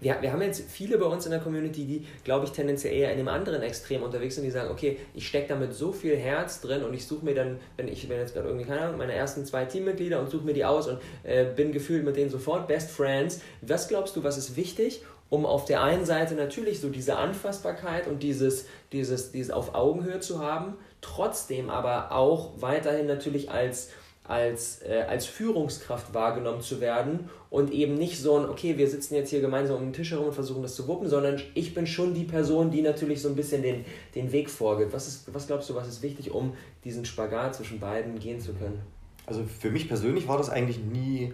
[0.00, 3.12] Wir, wir haben jetzt viele bei uns in der Community, die, glaube ich, tendenziell eher
[3.12, 6.60] in einem anderen Extrem unterwegs sind, die sagen, okay, ich stecke damit so viel Herz
[6.60, 9.14] drin und ich suche mir dann, wenn ich bin jetzt gerade irgendwie, keine Ahnung, meine
[9.14, 12.68] ersten zwei Teammitglieder und suche mir die aus und äh, bin gefühlt mit denen sofort
[12.68, 13.40] Best Friends.
[13.62, 18.06] Was glaubst du, was ist wichtig, um auf der einen Seite natürlich so diese Anfassbarkeit
[18.06, 23.90] und dieses, dieses, dieses auf Augenhöhe zu haben, trotzdem aber auch weiterhin natürlich als,
[24.24, 29.14] als, äh, als Führungskraft wahrgenommen zu werden und eben nicht so ein, okay, wir sitzen
[29.14, 31.86] jetzt hier gemeinsam um den Tisch herum und versuchen das zu wuppen, sondern ich bin
[31.86, 34.92] schon die Person, die natürlich so ein bisschen den, den Weg vorgibt.
[34.92, 38.54] Was, ist, was glaubst du, was ist wichtig, um diesen Spagat zwischen beiden gehen zu
[38.54, 38.80] können?
[39.26, 41.32] Also für mich persönlich war das eigentlich nie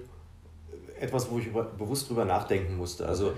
[0.99, 3.07] etwas, wo ich über, bewusst drüber nachdenken musste.
[3.07, 3.33] Also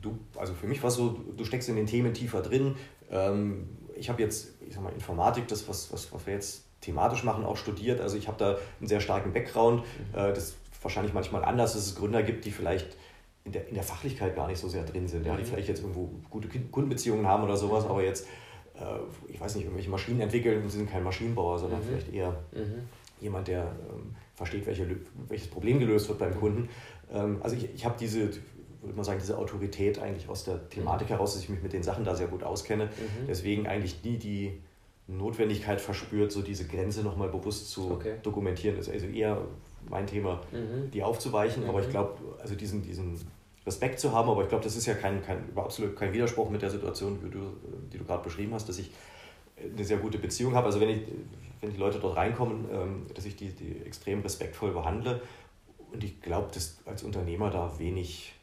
[0.00, 2.76] du, also für mich war es so, du steckst in den Themen tiefer drin.
[3.10, 7.24] Ähm, ich habe jetzt ich sag mal, Informatik, das, was, was, was wir jetzt thematisch
[7.24, 8.00] machen, auch studiert.
[8.00, 9.82] Also ich habe da einen sehr starken Background.
[9.82, 10.18] Mhm.
[10.18, 12.96] Äh, das wahrscheinlich manchmal anders, dass es Gründer gibt, die vielleicht
[13.44, 15.46] in der, in der Fachlichkeit gar nicht so sehr drin sind, ja, die mhm.
[15.46, 18.26] vielleicht jetzt irgendwo gute Kundenbeziehungen haben oder sowas, aber jetzt,
[18.74, 18.82] äh,
[19.28, 21.84] ich weiß nicht, irgendwelche Maschinen entwickeln und sie sind kein Maschinenbauer, sondern mhm.
[21.86, 22.88] vielleicht eher mhm.
[23.20, 24.86] jemand, der ähm, versteht, welche,
[25.28, 26.38] welches Problem gelöst wird beim.
[26.38, 26.68] Kunden.
[27.10, 28.30] Ähm, also ich, ich habe diese,
[28.80, 31.14] würde man sagen, diese Autorität eigentlich aus der Thematik mhm.
[31.14, 32.86] heraus, dass ich mich mit den Sachen da sehr gut auskenne.
[32.86, 33.26] Mhm.
[33.26, 34.60] Deswegen eigentlich nie die
[35.06, 38.16] Notwendigkeit verspürt, so diese Grenze nochmal bewusst zu okay.
[38.22, 38.76] dokumentieren.
[38.76, 39.40] Das ist also eher
[39.88, 40.90] mein Thema, mhm.
[40.90, 41.64] die aufzuweichen.
[41.64, 41.70] Mhm.
[41.70, 43.18] Aber ich glaube, also diesen, diesen
[43.66, 46.62] Respekt zu haben, aber ich glaube, das ist ja kein, kein, absolut kein Widerspruch mit
[46.62, 47.40] der Situation, die du,
[47.92, 48.90] die du gerade beschrieben hast, dass ich
[49.62, 50.66] eine sehr gute Beziehung habe.
[50.66, 51.02] Also wenn, ich,
[51.60, 55.20] wenn die Leute dort reinkommen, ähm, dass ich die, die extrem respektvoll behandle.
[55.92, 58.34] Und ich glaube, dass als Unternehmer da wenig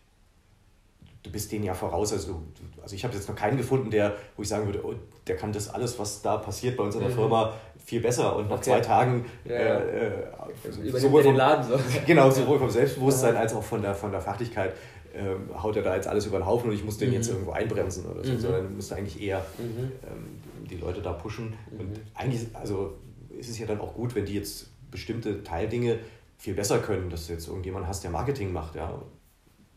[1.25, 2.13] du bist denen ja voraus.
[2.13, 2.41] Also,
[2.81, 4.93] also ich habe jetzt noch keinen gefunden, der, wo ich sagen würde, oh,
[5.25, 7.15] der kann das alles, was da passiert bei uns in der mhm.
[7.15, 8.35] Firma, viel besser.
[8.35, 8.65] Und nach okay.
[8.65, 11.79] zwei Tagen ja, äh, äh, sowohl vom, den Laden so.
[12.05, 14.73] genau, sowohl vom Selbstbewusstsein als auch von der, von der Fachlichkeit
[15.15, 17.15] ähm, haut er da jetzt alles über den Haufen und ich muss den mhm.
[17.15, 18.39] jetzt irgendwo einbremsen oder so, mhm.
[18.39, 19.91] sondern du musst eigentlich eher mhm.
[20.03, 21.53] ähm, die Leute da pushen.
[21.71, 22.01] Und mhm.
[22.13, 22.93] eigentlich, also
[23.37, 25.99] ist es ja dann auch gut, wenn die jetzt bestimmte Teildinge
[26.37, 29.01] viel besser können, dass du jetzt irgendjemand hast, der Marketing macht, ja,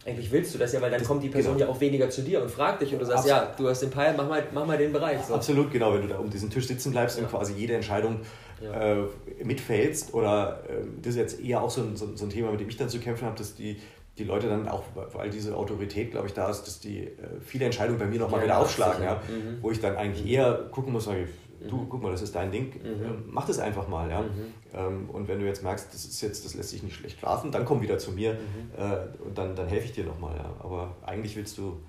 [0.07, 1.67] eigentlich willst du das ja, weil dann das, kommt die Person genau.
[1.67, 3.49] ja auch weniger zu dir und fragt dich und du sagst, Absolut.
[3.49, 5.21] ja, du hast den Peil, mach mal, mach mal den Bereich.
[5.27, 5.35] So.
[5.35, 7.25] Absolut, genau, wenn du da um diesen Tisch sitzen bleibst ja.
[7.25, 8.21] und quasi jede Entscheidung
[8.63, 9.01] ja.
[9.01, 9.05] äh,
[9.43, 12.61] mitfällst oder äh, das ist jetzt eher auch so ein, so, so, ein Thema, mit
[12.61, 13.81] dem ich dann zu kämpfen habe, dass die,
[14.19, 17.11] die Leute dann auch, weil diese Autorität, glaube ich, da ist, dass die äh,
[17.45, 19.59] viele Entscheidungen bei mir nochmal ja, wieder aufschlagen, ja, mhm.
[19.63, 20.31] wo ich dann eigentlich mhm.
[20.31, 21.29] eher gucken muss, sage ich,
[21.67, 21.89] du, mhm.
[21.89, 23.05] guck mal, das ist dein Ding, mhm.
[23.05, 24.11] Ähm, mach das einfach mal.
[24.11, 24.23] Ja?
[24.23, 24.29] Mhm.
[24.75, 27.51] Ähm, und wenn du jetzt merkst, das ist jetzt, das lässt sich nicht schlecht schlafen,
[27.51, 28.39] dann komm wieder zu mir mhm.
[28.77, 30.37] äh, und dann, dann helfe ich dir nochmal.
[30.37, 30.53] Ja?
[30.61, 31.81] Aber eigentlich willst du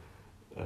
[0.56, 0.62] äh,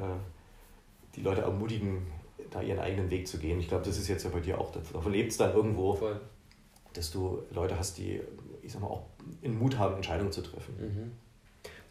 [1.16, 2.06] die Leute ermutigen,
[2.52, 3.60] da ihren eigenen Weg zu gehen.
[3.60, 6.20] Ich glaube, das ist jetzt ja bei dir auch, davon lebt es dann irgendwo, Voll.
[6.94, 8.22] dass du Leute hast, die,
[8.62, 9.04] ich sag mal, auch
[9.42, 10.76] in Mut haben, Entscheidungen zu treffen.
[10.80, 11.12] Mhm.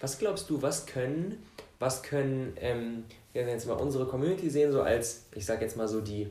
[0.01, 1.43] Was glaubst du, was können,
[1.79, 5.89] was können, ähm, wir jetzt mal unsere Community sehen, so als, ich sag jetzt mal
[5.89, 6.29] so die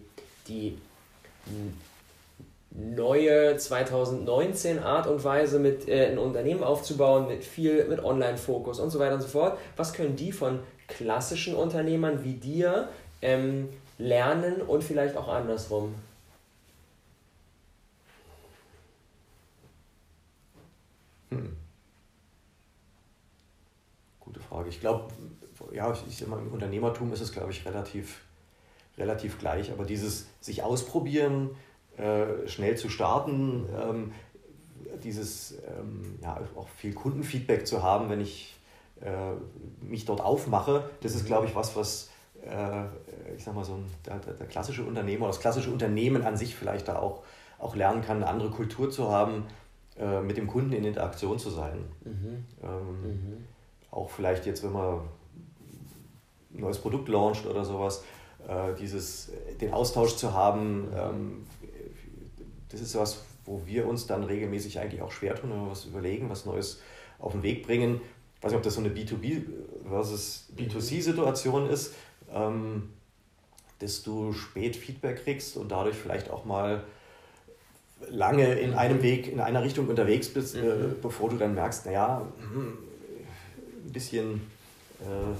[0.47, 0.77] die
[2.71, 8.89] neue 2019 Art und Weise mit äh, ein Unternehmen aufzubauen, mit viel mit Online-Fokus und
[8.89, 9.57] so weiter und so fort.
[9.75, 12.89] Was können die von klassischen Unternehmern wie dir
[13.21, 15.95] ähm, lernen und vielleicht auch andersrum?
[21.29, 21.57] Hm.
[24.21, 24.69] Gute Frage.
[24.69, 25.13] Ich glaube,
[25.73, 28.21] ja, ich, ich, im Unternehmertum ist es, glaube ich, relativ
[28.97, 29.71] relativ gleich.
[29.71, 31.51] Aber dieses sich ausprobieren,
[31.97, 34.11] äh, schnell zu starten, ähm,
[35.03, 38.55] dieses ähm, ja, auch viel Kundenfeedback zu haben, wenn ich
[39.01, 39.33] äh,
[39.81, 41.27] mich dort aufmache, das ist, mhm.
[41.27, 42.09] glaube ich, was, was
[42.43, 42.85] äh,
[43.35, 46.87] ich sag mal, so ein, der, der, klassische Unternehmer, das klassische Unternehmen an sich vielleicht
[46.87, 47.23] da auch,
[47.59, 49.45] auch lernen kann, eine andere Kultur zu haben,
[49.99, 51.85] äh, mit dem Kunden in Interaktion zu sein.
[52.03, 52.45] Mhm.
[52.63, 53.47] Ähm, mhm.
[53.91, 54.99] Auch vielleicht jetzt, wenn man
[56.53, 58.03] ein neues Produkt launcht oder sowas,
[58.47, 61.45] äh, dieses, den Austausch zu haben, ähm,
[62.69, 65.85] das ist was, wo wir uns dann regelmäßig eigentlich auch schwer tun, wenn wir was
[65.85, 66.79] überlegen, was Neues
[67.19, 68.01] auf den Weg bringen.
[68.37, 69.43] Ich weiß nicht, ob das so eine B2B
[69.87, 71.93] versus B2C-Situation ist,
[72.33, 72.89] ähm,
[73.79, 76.83] dass du spät Feedback kriegst und dadurch vielleicht auch mal
[78.09, 80.95] lange in einem Weg, in einer Richtung unterwegs bist, äh, mhm.
[81.01, 82.77] bevor du dann merkst, naja, hm,
[83.85, 84.41] ein bisschen
[85.01, 85.35] äh,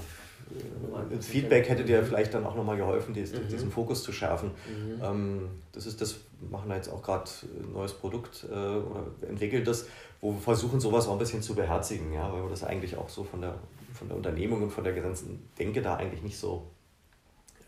[1.10, 3.48] das Feedback hätte dir vielleicht dann auch nochmal geholfen, diesen, mhm.
[3.48, 4.50] diesen Fokus zu schärfen.
[4.66, 5.02] Mhm.
[5.02, 9.06] Ähm, das ist das, wir machen da jetzt auch gerade ein neues Produkt äh, oder
[9.28, 9.86] entwickelt das,
[10.20, 13.08] wo wir versuchen, sowas auch ein bisschen zu beherzigen, ja, weil wir das eigentlich auch
[13.08, 13.54] so von der,
[13.92, 16.66] von der Unternehmung und von der ganzen Denke da eigentlich nicht so,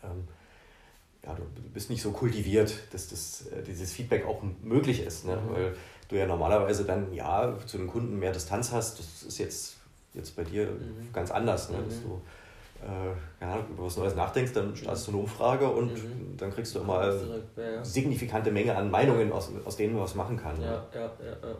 [0.03, 0.27] ähm,
[1.23, 1.43] ja, du
[1.73, 5.35] bist nicht so kultiviert, dass das, äh, dieses Feedback auch möglich ist, ne?
[5.35, 5.53] Mhm.
[5.53, 5.75] weil
[6.07, 9.77] du ja normalerweise dann, ja, zu den Kunden mehr Distanz hast, das ist jetzt,
[10.13, 11.11] jetzt bei dir mhm.
[11.11, 11.77] ganz anders, ne?
[11.83, 12.03] dass mhm.
[12.03, 12.21] du
[12.83, 16.37] äh, ja, über was Neues nachdenkst, dann startest du eine Umfrage und mhm.
[16.37, 17.83] dann kriegst du immer eine ja, ja.
[17.83, 20.61] signifikante Menge an Meinungen, aus, aus denen man was machen kann.
[20.61, 21.55] Ja, ja, ja,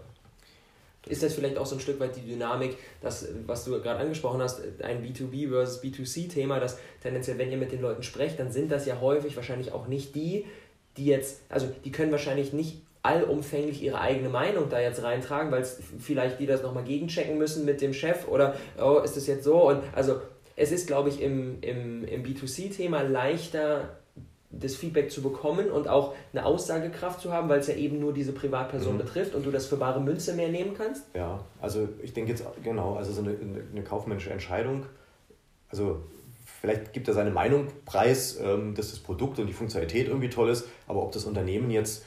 [1.08, 4.42] Ist das vielleicht auch so ein Stück weit die Dynamik, das, was du gerade angesprochen
[4.42, 8.72] hast, ein B2B versus B2C-Thema, dass tendenziell, wenn ihr mit den Leuten sprecht, dann sind
[8.72, 10.46] das ja häufig wahrscheinlich auch nicht die,
[10.98, 15.64] die jetzt, also die können wahrscheinlich nicht allumfänglich ihre eigene Meinung da jetzt reintragen, weil
[15.64, 19.70] vielleicht die das nochmal gegenchecken müssen mit dem Chef oder oh, ist das jetzt so?
[19.70, 20.22] Und also
[20.56, 23.98] es ist, glaube ich, im, im, im B2C-Thema leichter,
[24.52, 28.14] das Feedback zu bekommen und auch eine Aussagekraft zu haben, weil es ja eben nur
[28.14, 29.00] diese Privatperson mhm.
[29.00, 31.04] betrifft und du das für bare Münze mehr nehmen kannst?
[31.14, 33.36] Ja, also ich denke jetzt, genau, also so eine,
[33.72, 34.86] eine kaufmännische Entscheidung,
[35.70, 36.02] also
[36.62, 40.50] vielleicht gibt er seine Meinung preis, ähm, dass das Produkt und die Funktionalität irgendwie toll
[40.50, 42.04] ist, aber ob das Unternehmen jetzt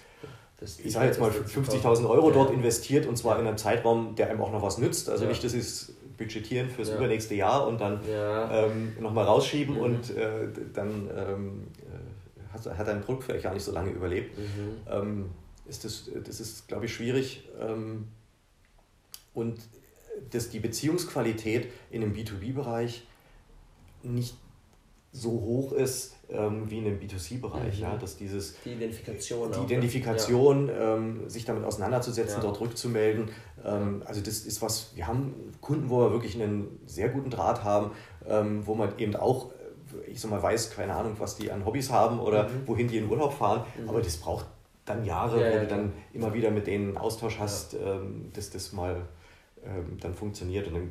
[0.60, 4.40] ich sage jetzt mal 50.000 Euro dort investiert und zwar in einem Zeitraum, der einem
[4.40, 5.08] auch noch was nützt.
[5.08, 5.30] Also ja.
[5.30, 6.96] nicht, das ist budgetieren fürs ja.
[6.96, 8.66] übernächste Jahr und dann ja.
[8.66, 9.80] ähm, nochmal rausschieben mhm.
[9.80, 14.36] und äh, dann ähm, äh, hat, hat ein Produkt vielleicht gar nicht so lange überlebt.
[14.36, 14.76] Mhm.
[14.90, 15.30] Ähm,
[15.66, 17.48] ist das, das ist, glaube ich, schwierig.
[17.60, 18.08] Ähm,
[19.34, 19.60] und
[20.30, 23.06] dass die Beziehungsqualität in dem B2B-Bereich
[24.02, 24.34] nicht
[25.12, 27.76] so hoch ist ähm, wie in dem B2C-Bereich.
[27.76, 27.82] Mhm.
[27.82, 29.50] Ja, dass dieses, die Identifikation.
[29.50, 30.96] Die auch, Identifikation, ja.
[30.96, 32.42] ähm, sich damit auseinanderzusetzen, ja.
[32.42, 33.30] dort rückzumelden.
[33.64, 37.64] Ähm, also das ist was, wir haben Kunden, wo wir wirklich einen sehr guten Draht
[37.64, 37.92] haben,
[38.26, 39.50] ähm, wo man eben auch,
[40.06, 42.66] äh, ich sag mal, weiß, keine Ahnung, was die an Hobbys haben oder mhm.
[42.66, 43.88] wohin die in Urlaub fahren, mhm.
[43.88, 44.46] aber das braucht
[44.84, 48.72] dann Jahre, ja, wo du dann immer wieder mit denen Austausch hast, ähm, dass das
[48.72, 49.02] mal
[50.00, 50.90] dann funktioniert und dann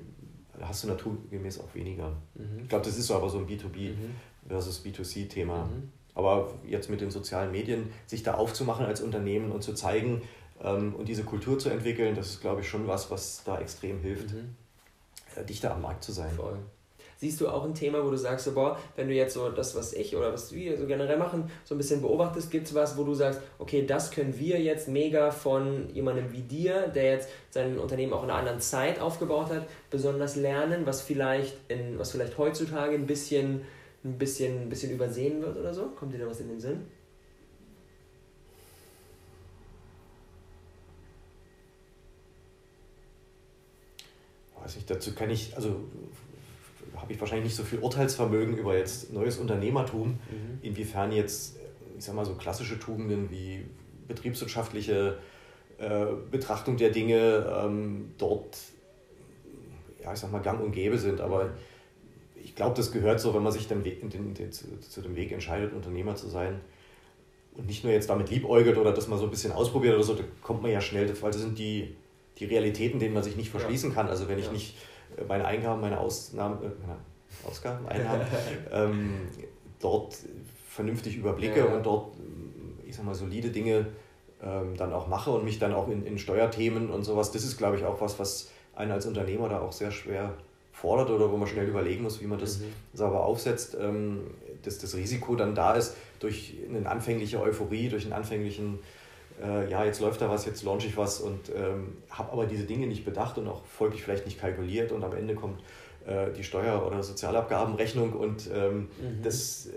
[0.62, 2.10] hast du naturgemäß auch weniger.
[2.36, 2.60] Mhm.
[2.64, 4.16] Ich glaube, das ist so aber so ein B2B mhm.
[4.48, 5.66] versus B2C-Thema.
[5.66, 5.90] Mhm.
[6.16, 10.24] Aber jetzt mit den sozialen Medien, sich da aufzumachen als Unternehmen und zu zeigen
[10.60, 14.34] und diese Kultur zu entwickeln, das ist, glaube ich, schon was, was da extrem hilft,
[14.34, 14.56] mhm.
[15.36, 16.32] äh, dichter am Markt zu sein.
[16.36, 16.58] Voll.
[17.20, 19.76] Siehst du auch ein Thema, wo du sagst, so, boah, wenn du jetzt so das,
[19.76, 22.96] was ich oder was wir so generell machen, so ein bisschen beobachtest, gibt es was,
[22.96, 27.30] wo du sagst, okay, das können wir jetzt mega von jemandem wie dir, der jetzt
[27.50, 32.12] sein Unternehmen auch in einer anderen Zeit aufgebaut hat, besonders lernen, was vielleicht, in, was
[32.12, 33.62] vielleicht heutzutage ein bisschen,
[34.04, 35.88] ein, bisschen, ein bisschen übersehen wird oder so?
[35.88, 36.86] Kommt dir da was in den Sinn?
[44.68, 45.78] Weiß ich, dazu kann ich, also
[46.98, 50.60] habe ich wahrscheinlich nicht so viel Urteilsvermögen über jetzt neues Unternehmertum, mhm.
[50.62, 51.56] inwiefern jetzt,
[51.98, 53.64] ich sag mal, so klassische Tugenden wie
[54.10, 55.20] betriebswirtschaftliche
[55.78, 58.58] äh, Betrachtung der Dinge ähm, dort,
[60.04, 61.22] ja, ich sag mal, gang und gäbe sind.
[61.22, 61.52] Aber
[62.36, 65.16] ich glaube, das gehört so, wenn man sich dann den, den, den, zu, zu dem
[65.16, 66.60] Weg entscheidet, Unternehmer zu sein
[67.56, 70.14] und nicht nur jetzt damit liebäugelt oder das mal so ein bisschen ausprobiert oder so,
[70.14, 71.96] da kommt man ja schnell, weil das sind die,
[72.40, 74.08] die Realitäten, denen man sich nicht verschließen kann.
[74.08, 74.76] Also wenn ich nicht
[75.28, 76.98] meine Eingaben, meine Ausnahmen, äh, meine
[77.46, 78.22] Ausgaben, Einnahmen
[78.72, 79.10] ähm,
[79.80, 80.18] dort
[80.70, 82.16] vernünftig überblicke und dort,
[82.86, 83.88] ich sag mal, solide Dinge
[84.44, 87.58] ähm, dann auch mache und mich dann auch in, in Steuerthemen und sowas, das ist,
[87.58, 90.34] glaube ich, auch was, was einen als Unternehmer da auch sehr schwer
[90.72, 92.66] fordert oder wo man schnell überlegen muss, wie man das mhm.
[92.94, 94.22] sauber aufsetzt, ähm,
[94.62, 98.78] dass das Risiko dann da ist durch eine anfängliche Euphorie, durch einen anfänglichen
[99.44, 102.64] äh, ja, jetzt läuft da was, jetzt launche ich was und ähm, habe aber diese
[102.64, 105.62] Dinge nicht bedacht und auch folglich vielleicht nicht kalkuliert und am Ende kommt
[106.06, 109.22] äh, die Steuer- oder Sozialabgabenrechnung und ähm, mhm.
[109.24, 109.72] das äh,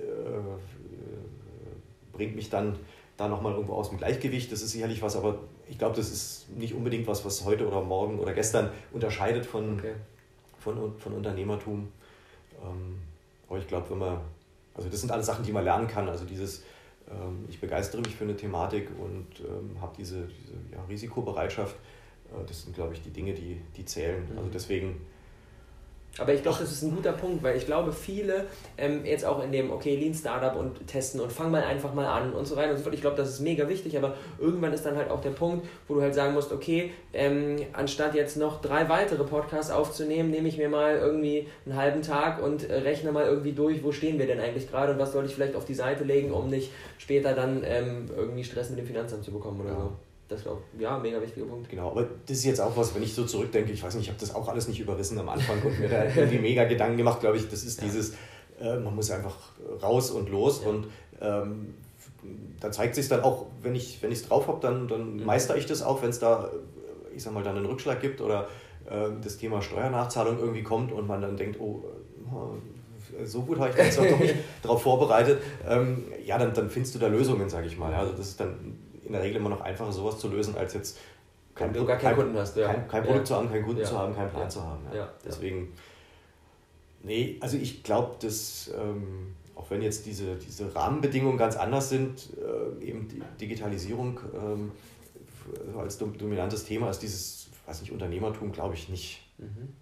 [2.12, 2.76] bringt mich dann
[3.16, 4.50] da nochmal irgendwo aus dem Gleichgewicht.
[4.50, 7.82] Das ist sicherlich was, aber ich glaube, das ist nicht unbedingt was, was heute oder
[7.82, 9.92] morgen oder gestern unterscheidet von, okay.
[10.58, 11.88] von, von Unternehmertum.
[12.62, 12.98] Ähm,
[13.48, 14.20] aber ich glaube, wenn man,
[14.74, 16.08] also das sind alles Sachen, die man lernen kann.
[16.08, 16.62] Also dieses
[17.10, 21.76] ähm, ich begeistere mich für eine Thematik und ähm, habe diese, diese ja, Risikobereitschaft.
[22.30, 24.24] Äh, das sind, glaube ich, die Dinge, die, die zählen.
[24.30, 24.52] Also mhm.
[24.52, 25.00] deswegen
[26.18, 28.46] aber ich glaube, das ist ein guter Punkt, weil ich glaube, viele
[28.76, 32.06] ähm, jetzt auch in dem, okay, Lean Startup und testen und fang mal einfach mal
[32.06, 32.94] an und so weiter und so fort.
[32.94, 35.94] Ich glaube, das ist mega wichtig, aber irgendwann ist dann halt auch der Punkt, wo
[35.94, 40.58] du halt sagen musst, okay, ähm, anstatt jetzt noch drei weitere Podcasts aufzunehmen, nehme ich
[40.58, 44.26] mir mal irgendwie einen halben Tag und äh, rechne mal irgendwie durch, wo stehen wir
[44.26, 47.34] denn eigentlich gerade und was soll ich vielleicht auf die Seite legen, um nicht später
[47.34, 49.80] dann ähm, irgendwie Stress mit dem Finanzamt zu bekommen oder ja.
[49.80, 49.92] so.
[50.30, 51.68] Das ich, ja, mega wichtiger Punkt.
[51.68, 54.10] Genau, aber das ist jetzt auch was, wenn ich so zurückdenke, ich weiß nicht, ich
[54.10, 57.18] habe das auch alles nicht überrissen am Anfang und mir da irgendwie mega Gedanken gemacht,
[57.18, 57.86] glaube ich, das ist ja.
[57.88, 58.12] dieses,
[58.60, 59.36] äh, man muss einfach
[59.82, 60.70] raus und los ja.
[60.70, 60.86] und
[61.20, 61.74] ähm,
[62.60, 65.24] da zeigt sich dann auch, wenn ich es drauf habe, dann, dann mhm.
[65.24, 66.48] meister ich das auch, wenn es da,
[67.12, 68.46] ich sag mal, dann einen Rückschlag gibt oder
[68.88, 71.82] äh, das Thema Steuernachzahlung irgendwie kommt und man dann denkt, oh,
[73.18, 76.94] äh, so gut habe ich mich doch nicht darauf vorbereitet, ähm, ja, dann, dann findest
[76.94, 77.92] du da Lösungen, sage ich mal.
[77.92, 78.78] Also das ist dann
[79.10, 80.96] in der Regel immer noch einfacher, sowas zu lösen, als jetzt
[81.56, 82.72] kein, keinen kein, Kunden hast, ja.
[82.72, 83.34] kein, kein Produkt ja.
[83.34, 83.86] zu haben, keinen Kunden ja.
[83.86, 84.86] zu haben, keinen Plan zu haben.
[85.24, 85.72] Deswegen,
[87.02, 92.28] nee, also ich glaube, dass ähm, auch wenn jetzt diese, diese Rahmenbedingungen ganz anders sind,
[92.38, 94.70] äh, eben die Digitalisierung ähm,
[95.76, 99.28] als dominantes Thema ist dieses, weiß nicht, Unternehmertum, glaube ich nicht.
[99.38, 99.74] Mhm.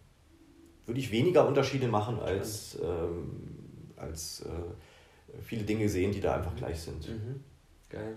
[0.86, 6.56] Würde ich weniger Unterschiede machen als, ähm, als äh, viele Dinge sehen, die da einfach
[6.56, 7.06] gleich sind.
[7.06, 7.40] Mhm.
[7.90, 8.16] Geil.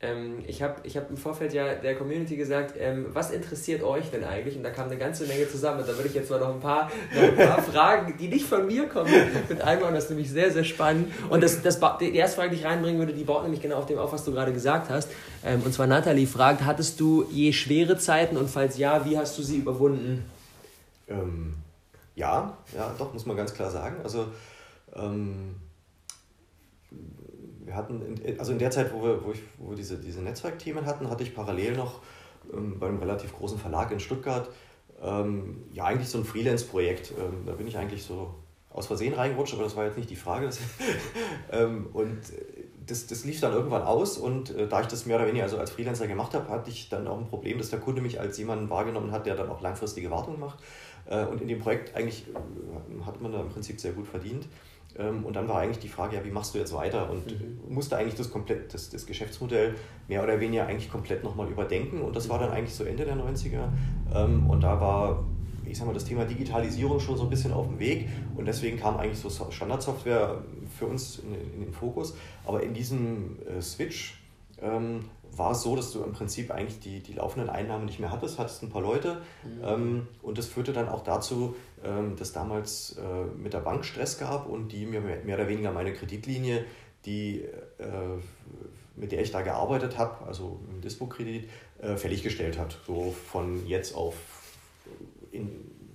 [0.00, 4.10] Ähm, ich habe ich hab im Vorfeld ja der Community gesagt, ähm, was interessiert euch
[4.10, 4.56] denn eigentlich?
[4.56, 5.80] Und da kam eine ganze Menge zusammen.
[5.80, 8.46] Und da würde ich jetzt mal noch ein paar, noch ein paar Fragen, die nicht
[8.46, 9.12] von mir kommen,
[9.48, 9.94] mit einbauen.
[9.94, 11.12] Das ist nämlich sehr, sehr spannend.
[11.30, 13.86] Und das, das, die erste Frage, die ich reinbringen würde, die baut nämlich genau auf
[13.86, 15.10] dem auf, was du gerade gesagt hast.
[15.44, 19.36] Ähm, und zwar Nathalie fragt, hattest du je schwere Zeiten und falls ja, wie hast
[19.36, 20.24] du sie überwunden?
[21.08, 21.54] Ähm,
[22.14, 23.96] ja, ja, doch, muss man ganz klar sagen.
[24.04, 24.26] Also
[24.94, 25.56] ähm,
[27.68, 30.20] wir hatten, in, also in der Zeit, wo wir, wo ich, wo wir diese, diese
[30.20, 32.00] Netzwerkthemen hatten, hatte ich parallel noch
[32.52, 34.48] ähm, bei einem relativ großen Verlag in Stuttgart
[35.02, 37.12] ähm, ja eigentlich so ein Freelance-Projekt.
[37.12, 38.34] Ähm, da bin ich eigentlich so
[38.70, 40.50] aus Versehen reingerutscht, aber das war jetzt nicht die Frage.
[41.52, 42.18] ähm, und
[42.86, 45.58] das, das lief dann irgendwann aus und äh, da ich das mehr oder weniger also
[45.58, 48.38] als Freelancer gemacht habe, hatte ich dann auch ein Problem, dass der Kunde mich als
[48.38, 50.58] jemanden wahrgenommen hat, der dann auch langfristige Wartung macht.
[51.06, 54.46] Äh, und in dem Projekt eigentlich äh, hat man da im Prinzip sehr gut verdient.
[54.96, 57.10] Ähm, und dann war eigentlich die Frage, ja, wie machst du jetzt weiter?
[57.10, 57.74] Und mhm.
[57.74, 59.74] musste eigentlich das, komplett, das, das Geschäftsmodell
[60.08, 62.00] mehr oder weniger eigentlich komplett nochmal überdenken.
[62.00, 63.68] Und das war dann eigentlich so Ende der 90er.
[64.14, 65.24] Ähm, und da war,
[65.66, 68.08] ich sag mal, das Thema Digitalisierung schon so ein bisschen auf dem Weg.
[68.36, 70.42] Und deswegen kam eigentlich so Standardsoftware
[70.78, 72.16] für uns in, in den Fokus.
[72.44, 74.18] Aber in diesem äh, Switch
[74.60, 75.04] ähm,
[75.38, 78.38] war es so, dass du im Prinzip eigentlich die, die laufenden Einnahmen nicht mehr hattest,
[78.38, 79.64] hattest ein paar Leute mhm.
[79.64, 84.18] ähm, und das führte dann auch dazu, ähm, dass damals äh, mit der Bank Stress
[84.18, 86.64] gab und die mir mehr, mehr oder weniger meine Kreditlinie,
[87.04, 87.42] die,
[87.78, 87.86] äh,
[88.96, 91.48] mit der ich da gearbeitet habe, also im Dispo-Kredit,
[91.80, 92.76] äh, fälliggestellt hat.
[92.86, 94.14] So von jetzt auf,
[95.30, 95.48] in,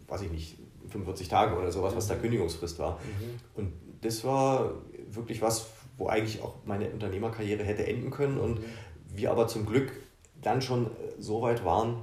[0.08, 0.58] weiß ich nicht,
[0.89, 2.21] 45 Tage oder sowas, was da mhm.
[2.21, 2.93] Kündigungsfrist war.
[2.93, 3.39] Mhm.
[3.56, 4.73] Und das war
[5.10, 8.65] wirklich was, wo eigentlich auch meine Unternehmerkarriere hätte enden können und mhm
[9.15, 9.91] wir aber zum Glück
[10.41, 12.02] dann schon äh, so weit waren,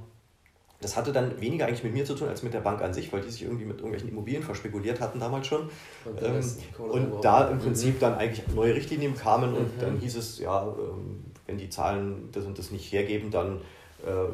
[0.81, 3.13] das hatte dann weniger eigentlich mit mir zu tun als mit der Bank an sich,
[3.13, 5.69] weil die sich irgendwie mit irgendwelchen Immobilien verspekuliert hatten damals schon.
[6.05, 6.43] Und, ähm,
[6.79, 7.99] und da im Prinzip mhm.
[7.99, 9.79] dann eigentlich neue Richtlinien kamen und mhm.
[9.79, 13.61] dann hieß es, ja, ähm, wenn die Zahlen das und das nicht hergeben, dann
[14.05, 14.29] äh, äh,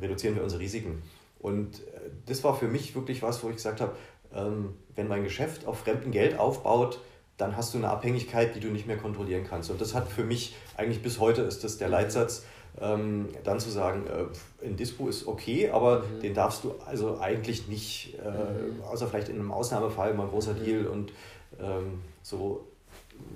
[0.00, 1.02] reduzieren wir unsere Risiken.
[1.40, 1.82] Und
[2.26, 3.96] das war für mich wirklich was, wo ich gesagt habe,
[4.32, 7.00] ähm, wenn mein Geschäft auf fremdem Geld aufbaut,
[7.36, 9.70] dann hast du eine Abhängigkeit, die du nicht mehr kontrollieren kannst.
[9.70, 12.44] Und das hat für mich, eigentlich bis heute ist das der Leitsatz,
[12.80, 16.20] ähm, dann zu sagen, äh, ein Dispo ist okay, aber mhm.
[16.20, 18.82] den darfst du also eigentlich nicht, äh, mhm.
[18.82, 20.64] außer vielleicht in einem Ausnahmefall mal ein großer mhm.
[20.64, 21.12] Deal und
[21.60, 22.66] ähm, so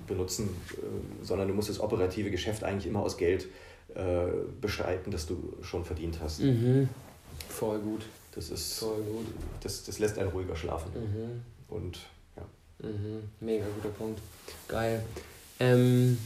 [0.07, 3.47] benutzen, äh, sondern du musst das operative Geschäft eigentlich immer aus Geld
[3.95, 4.27] äh,
[4.59, 6.41] bestreiten, das du schon verdient hast.
[6.41, 6.89] Mhm.
[7.49, 8.03] Voll gut.
[8.33, 9.25] Das ist, Voll gut.
[9.61, 10.91] Das, das lässt einen ruhiger schlafen.
[10.93, 11.41] Mhm.
[11.67, 11.99] Und
[12.81, 14.19] Mhm, mega guter Punkt.
[14.67, 15.03] Geil.
[15.59, 16.17] Ähm,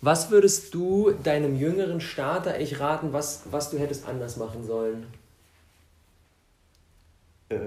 [0.00, 5.06] was würdest du deinem jüngeren Starter ich raten, was, was du hättest anders machen sollen?
[7.48, 7.58] Äh,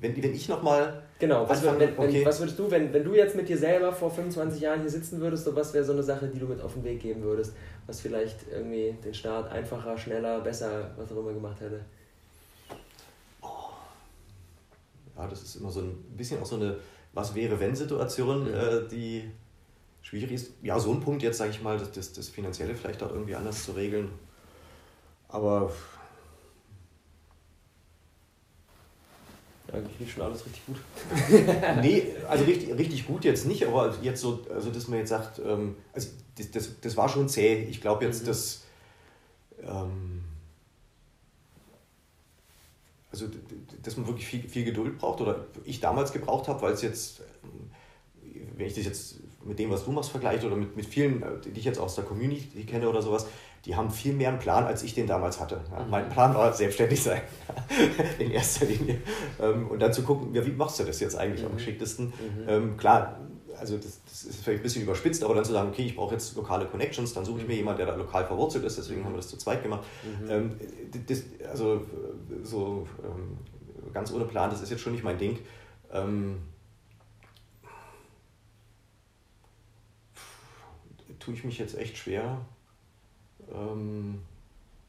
[0.00, 1.02] wenn, wenn ich nochmal.
[1.18, 2.24] Genau, was, wenn, wenn, okay.
[2.24, 5.18] was würdest du, wenn, wenn du jetzt mit dir selber vor 25 Jahren hier sitzen
[5.20, 7.54] würdest, so was wäre so eine Sache, die du mit auf den Weg geben würdest,
[7.86, 11.80] was vielleicht irgendwie den Start einfacher, schneller, besser, was auch immer gemacht hätte?
[15.16, 16.76] Ja, das ist immer so ein bisschen auch so eine
[17.12, 18.54] Was wäre wenn Situation, mhm.
[18.54, 19.30] äh, die
[20.02, 20.52] schwierig ist.
[20.62, 23.34] Ja, so ein Punkt jetzt, sage ich mal, das, das, das Finanzielle vielleicht auch irgendwie
[23.34, 24.10] anders zu regeln.
[25.28, 25.72] Aber
[29.72, 30.76] Eigentlich lief schon alles richtig gut.
[31.82, 35.40] nee, also richtig, richtig gut jetzt nicht, aber jetzt so, also dass man jetzt sagt,
[35.44, 37.64] ähm, also das, das, das war schon zäh.
[37.64, 38.26] Ich glaube jetzt, mhm.
[38.26, 38.62] dass
[39.62, 40.15] ähm,
[43.22, 43.34] also
[43.82, 47.22] dass man wirklich viel, viel Geduld braucht oder ich damals gebraucht habe, weil es jetzt,
[48.56, 51.58] wenn ich das jetzt mit dem, was du machst, vergleiche oder mit, mit vielen, die
[51.58, 53.26] ich jetzt aus der Community kenne oder sowas,
[53.64, 55.60] die haben viel mehr einen Plan, als ich den damals hatte.
[55.72, 55.90] Ja, mhm.
[55.90, 57.22] Mein Plan war selbstständig sein,
[58.18, 59.00] in erster Linie.
[59.40, 61.48] Ähm, und dann zu gucken, ja, wie machst du das jetzt eigentlich mhm.
[61.48, 62.06] am geschicktesten?
[62.06, 62.48] Mhm.
[62.48, 63.20] Ähm, klar,
[63.58, 66.14] also das, das, ist vielleicht ein bisschen überspitzt, aber dann zu sagen, okay, ich brauche
[66.14, 67.58] jetzt lokale Connections, dann suche ich mir mhm.
[67.58, 69.84] jemanden, der da lokal verwurzelt ist, deswegen haben wir das zu zweit gemacht.
[70.04, 70.30] Mhm.
[70.30, 70.60] Ähm,
[71.06, 71.84] das, also
[72.42, 73.38] so ähm,
[73.92, 75.38] ganz ohne Plan, das ist jetzt schon nicht mein Ding.
[75.92, 76.38] Ähm,
[81.18, 82.40] tue ich mich jetzt echt schwer,
[83.52, 84.20] ähm,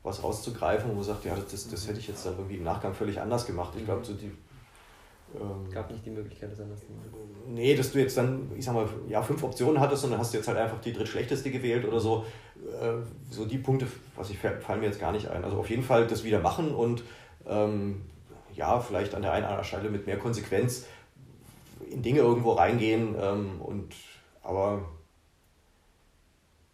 [0.04, 2.94] was rauszugreifen, wo man sagt, ja, das, das hätte ich jetzt dann irgendwie im Nachgang
[2.94, 3.74] völlig anders gemacht.
[3.76, 4.32] Ich glaube, so die
[5.36, 7.12] ähm, gab nicht die Möglichkeit, das anders zu machen.
[7.48, 10.34] Nee, dass du jetzt dann, ich sag mal, ja, fünf Optionen hattest und dann hast
[10.34, 12.26] du jetzt halt einfach die drittschlechteste gewählt oder so.
[12.82, 15.44] Äh, so die Punkte, was ich fallen mir jetzt gar nicht ein.
[15.44, 17.04] Also auf jeden Fall das wieder machen und
[17.46, 18.02] ähm,
[18.56, 20.86] ja, vielleicht an der einen oder anderen Stelle mit mehr Konsequenz
[21.90, 23.94] in Dinge irgendwo reingehen ähm, und
[24.42, 24.86] aber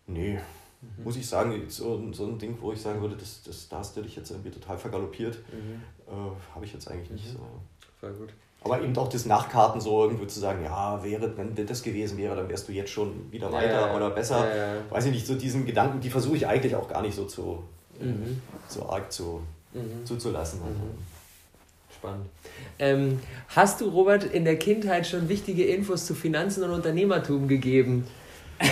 [0.08, 0.40] nee,
[0.82, 1.04] mhm.
[1.04, 3.98] muss ich sagen, so, so ein Ding, wo ich sagen würde, das, das, da hast
[3.98, 5.82] du dich jetzt irgendwie total vergaloppiert, mhm.
[6.08, 7.38] äh, habe ich jetzt eigentlich nicht mhm.
[7.38, 7.40] so.
[8.04, 8.34] Voll gut.
[8.66, 12.36] Aber eben auch das Nachkarten so irgendwo zu sagen, ja, wäre, wenn das gewesen wäre,
[12.36, 14.46] dann wärst du jetzt schon wieder weiter ja, oder besser.
[14.46, 14.74] Ja, ja.
[14.90, 17.64] Weiß ich nicht, so diesen Gedanken, die versuche ich eigentlich auch gar nicht so zu,
[18.00, 18.42] mhm.
[18.68, 19.42] so arg zu,
[19.74, 20.06] mhm.
[20.06, 20.60] zuzulassen.
[20.60, 20.98] Mhm.
[21.94, 22.26] Spannend.
[22.78, 28.06] Ähm, hast du, Robert, in der Kindheit schon wichtige Infos zu Finanzen und Unternehmertum gegeben?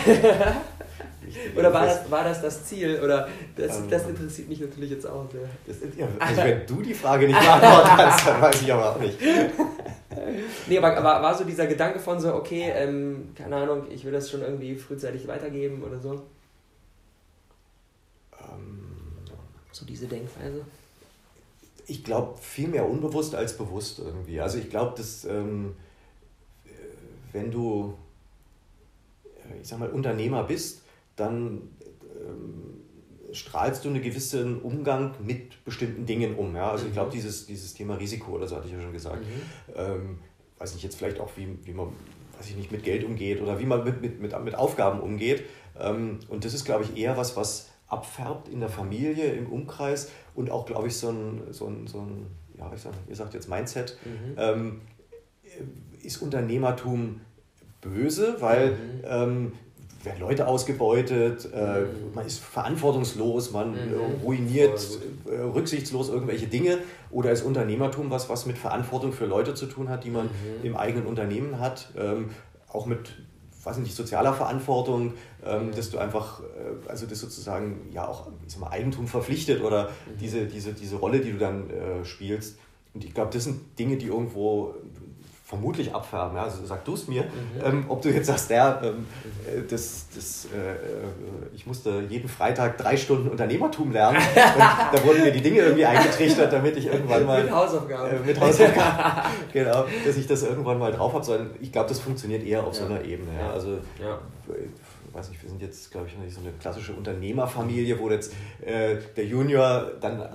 [1.55, 2.99] Oder war das, war das das Ziel?
[3.03, 5.49] Oder das, ähm, das interessiert mich natürlich jetzt auch sehr.
[5.65, 8.99] Das, ja, also wenn du die Frage nicht beantworten kannst, dann weiß ich aber auch
[8.99, 9.17] nicht.
[10.67, 14.11] nee, aber war, war so dieser Gedanke von so, okay, ähm, keine Ahnung, ich will
[14.11, 16.21] das schon irgendwie frühzeitig weitergeben oder so?
[18.39, 18.87] Ähm,
[19.71, 20.65] so diese Denkweise?
[21.87, 24.39] Ich glaube, viel mehr unbewusst als bewusst irgendwie.
[24.39, 25.75] Also ich glaube, dass ähm,
[27.33, 27.93] wenn du,
[29.61, 30.81] ich sag mal, Unternehmer bist,
[31.15, 31.69] dann
[32.19, 36.55] ähm, strahlst du einen gewissen Umgang mit bestimmten Dingen um.
[36.55, 36.71] Ja?
[36.71, 37.13] Also ich glaube, mhm.
[37.13, 39.73] dieses, dieses Thema Risiko, das hatte ich ja schon gesagt, mhm.
[39.75, 40.19] ähm,
[40.57, 41.89] weiß ich jetzt vielleicht auch, wie, wie man
[42.41, 45.43] weiß ich nicht, mit Geld umgeht oder wie man mit, mit, mit, mit Aufgaben umgeht.
[45.79, 50.09] Ähm, und das ist, glaube ich, eher was, was abfärbt in der Familie, im Umkreis
[50.33, 52.25] und auch, glaube ich, so ein, so ein, so ein
[52.57, 54.35] ja, ich sag, ihr sagt jetzt Mindset, mhm.
[54.37, 54.81] ähm,
[56.01, 57.21] ist Unternehmertum
[57.81, 58.77] böse, weil mhm.
[59.03, 59.51] ähm,
[60.05, 62.13] werden Leute ausgebeutet, äh, mhm.
[62.13, 64.21] man ist verantwortungslos, man äh, mhm.
[64.23, 66.79] ruiniert äh, rücksichtslos irgendwelche Dinge
[67.11, 70.63] oder ist Unternehmertum was, was mit Verantwortung für Leute zu tun hat, die man mhm.
[70.65, 72.29] im eigenen Unternehmen hat, ähm,
[72.69, 73.11] auch mit
[73.63, 75.13] weiß nicht, sozialer Verantwortung,
[75.45, 75.71] ähm, mhm.
[75.75, 79.89] dass du einfach, äh, also das sozusagen ja auch ich sag mal, Eigentum verpflichtet oder
[79.89, 80.17] mhm.
[80.19, 82.57] diese, diese, diese Rolle, die du dann äh, spielst.
[82.93, 84.75] Und ich glaube, das sind Dinge, die irgendwo
[85.51, 86.37] vermutlich abfärben.
[86.37, 86.43] Ja?
[86.43, 87.29] Also sag du es mir, mhm.
[87.61, 89.05] ähm, ob du jetzt sagst, ja, ähm,
[89.45, 90.77] äh, das, das, äh, äh,
[91.53, 94.17] ich musste jeden Freitag drei Stunden Unternehmertum lernen.
[94.35, 97.43] da wurden mir die Dinge irgendwie eingetrichtert, damit ich irgendwann mal...
[97.43, 98.15] mit Hausaufgaben.
[98.15, 99.85] Äh, mit Hausaufgaben, genau.
[100.05, 101.25] Dass ich das irgendwann mal drauf habe.
[101.25, 102.79] Sondern ich glaube, das funktioniert eher auf ja.
[102.79, 103.31] so einer Ebene.
[103.37, 103.51] Ja?
[103.51, 104.19] Also ja
[105.13, 108.97] weiß nicht, wir sind jetzt, glaube ich, nicht so eine klassische Unternehmerfamilie, wo jetzt äh,
[109.15, 110.27] der Junior dann, äh,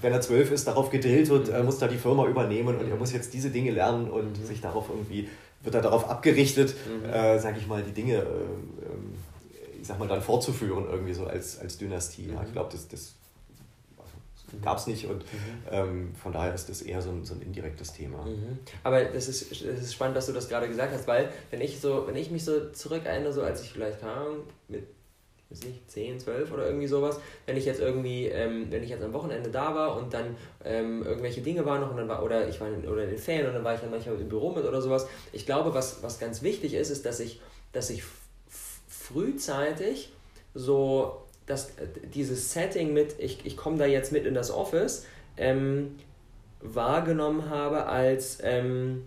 [0.00, 2.96] wenn er zwölf ist, darauf gedrillt wird, er muss da die Firma übernehmen und er
[2.96, 4.44] muss jetzt diese Dinge lernen und mhm.
[4.44, 5.28] sich darauf irgendwie,
[5.62, 7.08] wird er darauf abgerichtet, mhm.
[7.08, 9.14] äh, sage ich mal, die Dinge, äh, ähm,
[9.80, 12.28] ich sag mal, dann fortzuführen irgendwie so als, als Dynastie.
[12.28, 12.34] Mhm.
[12.34, 13.14] Ja, ich glaube, das, das
[14.62, 15.48] gab es nicht und mhm.
[15.70, 18.24] ähm, von daher ist das eher so ein, so ein indirektes Thema.
[18.24, 18.58] Mhm.
[18.82, 21.80] Aber das ist, das ist spannend, dass du das gerade gesagt hast, weil wenn ich
[21.80, 24.84] so, wenn ich mich so zurückerinnere, so als ich vielleicht kam mit
[25.50, 29.02] weiß nicht, 10, 12 oder irgendwie sowas, wenn ich jetzt irgendwie, ähm, wenn ich jetzt
[29.02, 32.48] am Wochenende da war und dann ähm, irgendwelche Dinge waren noch und dann war, oder
[32.48, 34.52] ich war in, oder in den Ferien und dann war ich dann manchmal im Büro
[34.52, 35.08] mit oder sowas.
[35.32, 37.40] Ich glaube, was, was ganz wichtig ist, ist, dass ich,
[37.72, 38.04] dass ich
[38.88, 40.12] frühzeitig
[40.54, 45.06] so dass äh, dieses Setting mit, ich, ich komme da jetzt mit in das Office,
[45.36, 45.96] ähm,
[46.60, 49.04] wahrgenommen habe als ähm,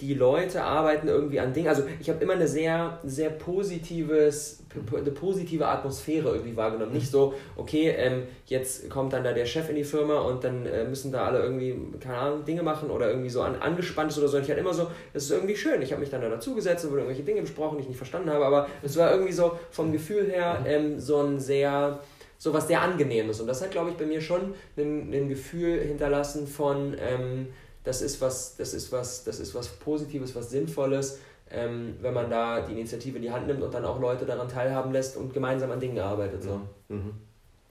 [0.00, 1.68] die Leute arbeiten irgendwie an Dingen.
[1.68, 6.92] Also ich habe immer eine sehr, sehr positives, eine positive Atmosphäre irgendwie wahrgenommen.
[6.92, 10.66] Nicht so, okay, ähm, jetzt kommt dann da der Chef in die Firma und dann
[10.66, 14.18] äh, müssen da alle irgendwie, keine Ahnung, Dinge machen oder irgendwie so an, angespannt ist
[14.18, 14.38] oder so.
[14.38, 15.82] Ich hatte immer so, es ist irgendwie schön.
[15.82, 18.30] Ich habe mich dann da dazugesetzt und wurde irgendwelche Dinge besprochen, die ich nicht verstanden
[18.30, 22.00] habe, aber es war irgendwie so vom Gefühl her ähm, so ein sehr
[22.38, 23.38] so was sehr angenehmes.
[23.40, 27.48] Und das hat, glaube ich, bei mir schon ein, ein Gefühl hinterlassen von, ähm,
[27.84, 31.18] das ist was, das ist was, das ist was Positives, was Sinnvolles,
[31.50, 34.48] ähm, wenn man da die Initiative in die Hand nimmt und dann auch Leute daran
[34.48, 36.42] teilhaben lässt und gemeinsam an Dingen arbeitet.
[36.42, 36.60] So.
[36.88, 37.12] Mhm.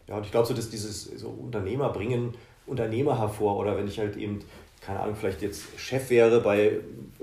[0.08, 2.34] Ja, und ich glaube so, dass dieses so Unternehmer bringen
[2.66, 4.40] Unternehmer hervor oder wenn ich halt eben,
[4.82, 6.80] keine Ahnung, vielleicht jetzt Chef wäre bei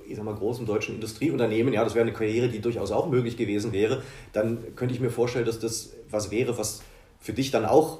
[0.09, 3.37] ich sag mal, großen deutschen Industrieunternehmen, ja, das wäre eine Karriere, die durchaus auch möglich
[3.37, 6.83] gewesen wäre, dann könnte ich mir vorstellen, dass das was wäre, was
[7.21, 7.99] für dich dann auch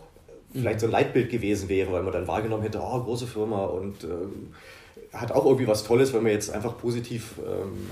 [0.53, 4.05] vielleicht so ein Leitbild gewesen wäre, weil man dann wahrgenommen hätte, oh, große Firma und
[4.05, 4.55] ähm,
[5.13, 7.89] hat auch irgendwie was Tolles, wenn man jetzt einfach positiv ähm,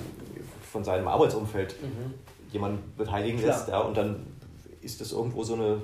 [0.63, 2.15] von seinem Arbeitsumfeld mhm.
[2.53, 3.57] jemanden beteiligen Klar.
[3.57, 3.69] lässt.
[3.69, 4.27] Ja, und dann
[4.81, 5.83] ist das irgendwo so eine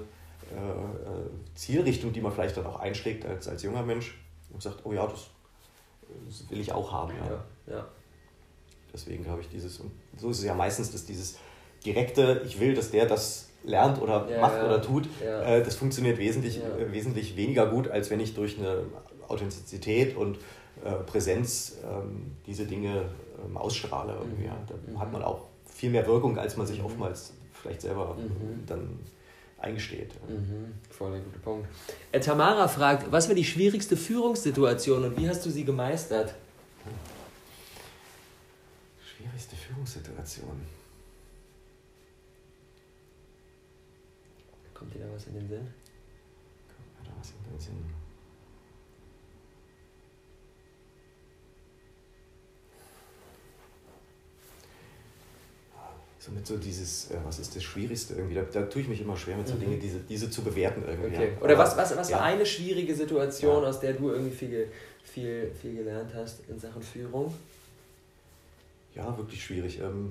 [0.51, 4.19] äh, Zielrichtung, die man vielleicht dann auch einschlägt als, als junger Mensch
[4.53, 5.29] und sagt, oh ja, das,
[6.27, 7.13] das will ich auch haben.
[7.17, 7.31] Ja.
[7.31, 7.87] ja, ja.
[8.93, 11.39] Deswegen habe ich dieses, und so ist es ja meistens, dass dieses
[11.85, 14.67] direkte, ich will, dass der das lernt oder ja, macht ja.
[14.67, 18.85] oder tut, äh, das funktioniert wesentlich, äh, wesentlich weniger gut, als wenn ich durch eine
[19.29, 20.39] Authentizität und
[20.85, 23.05] äh, Präsenz ähm, diese Dinge
[23.45, 24.15] ähm, ausstrahle.
[24.19, 24.57] Irgendwie, ja.
[24.67, 24.99] Da mhm.
[24.99, 26.87] hat man auch viel mehr Wirkung, als man sich mhm.
[26.87, 28.67] oftmals vielleicht selber mhm.
[28.67, 28.99] dann
[29.59, 30.15] eingesteht.
[30.29, 30.73] Mhm.
[30.91, 31.69] Voll der gute Punkt.
[32.13, 36.35] Äh, Tamara fragt, was war die schwierigste Führungssituation und wie hast du sie gemeistert?
[39.05, 40.80] Schwierigste Führungssituation.
[44.81, 45.69] Kommt dir da was in den Sinn?
[46.67, 48.01] Kommt mir da was in den Sinn?
[56.19, 59.17] somit so dieses, äh, was ist das Schwierigste irgendwie, da, da tue ich mich immer
[59.17, 59.61] schwer mit so mhm.
[59.61, 61.17] Dingen, diese, diese zu bewerten irgendwie.
[61.17, 61.33] Okay.
[61.41, 62.19] Oder was, was, was ja.
[62.19, 63.69] war eine schwierige Situation, ja.
[63.69, 64.71] aus der du irgendwie viel,
[65.03, 67.35] viel, viel gelernt hast in Sachen Führung?
[68.95, 69.81] Ja, wirklich schwierig.
[69.81, 70.11] Ähm,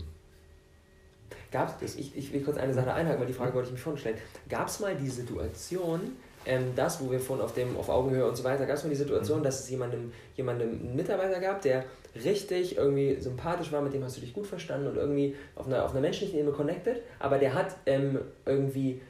[1.52, 4.18] Gab's, ich, ich will kurz eine Sache einhaken, weil die Frage wollte ich mich vorstellen.
[4.47, 6.02] Gab es mal die Situation,
[6.45, 8.89] ähm, das, wo wir vorhin auf, dem, auf Augenhöhe und so weiter, gab es mal
[8.89, 9.43] die Situation, mhm.
[9.43, 11.86] dass es jemandem, jemandem einen Mitarbeiter gab, der
[12.24, 15.86] richtig irgendwie sympathisch war, mit dem hast du dich gut verstanden und irgendwie auf einer,
[15.86, 19.02] auf einer menschlichen Ebene connected, aber der hat ähm, irgendwie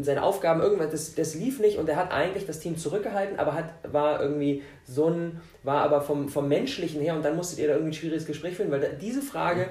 [0.00, 3.54] seine Aufgaben, irgendwas, das, das lief nicht und er hat eigentlich das Team zurückgehalten, aber
[3.54, 7.68] hat, war irgendwie so ein, war aber vom, vom Menschlichen her und dann musstet ihr
[7.68, 9.68] da irgendwie ein schwieriges Gespräch führen, weil da, diese Frage,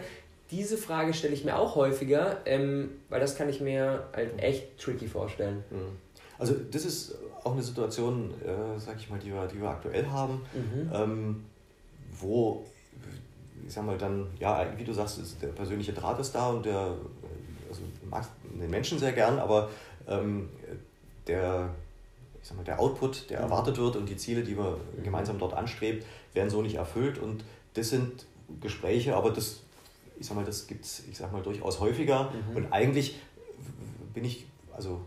[0.52, 4.80] diese Frage stelle ich mir auch häufiger, ähm, weil das kann ich mir halt echt
[4.80, 5.64] tricky vorstellen.
[5.70, 5.98] Mhm.
[6.38, 10.06] Also das ist auch eine Situation, äh, sag ich mal, die wir, die wir aktuell
[10.08, 10.92] haben, mhm.
[10.94, 11.46] ähm,
[12.20, 12.66] wo,
[13.66, 16.96] ich sag mal dann, ja, wie du sagst, der persönliche Draht ist da und der,
[17.70, 19.70] also mag den Menschen sehr gern, aber
[20.08, 20.50] ähm,
[21.28, 21.70] der,
[22.42, 23.46] ich sag mal, der Output, der mhm.
[23.46, 25.04] erwartet wird und die Ziele, die man mhm.
[25.04, 27.44] gemeinsam dort anstrebt, werden so nicht erfüllt und
[27.74, 28.26] das sind
[28.62, 29.62] Gespräche, aber das,
[30.18, 32.58] ich sag mal, das gibt es, ich sag mal, durchaus häufiger mhm.
[32.58, 33.20] und eigentlich
[34.14, 35.02] bin ich, also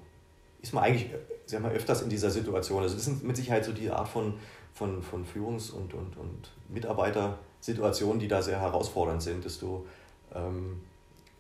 [0.61, 1.11] ist man eigentlich
[1.50, 2.82] sag mal, öfters in dieser Situation.
[2.82, 4.34] Also das sind mit Sicherheit so die Art von,
[4.74, 9.86] von, von Führungs- und, und, und Mitarbeitersituationen, die da sehr herausfordernd sind, dass du
[10.34, 10.80] ähm,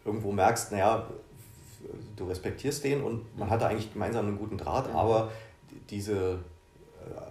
[0.04, 1.06] irgendwo merkst, naja,
[2.16, 4.96] du respektierst den und man hatte eigentlich gemeinsam einen guten Draht, mhm.
[4.96, 5.30] aber
[5.90, 6.38] diese äh,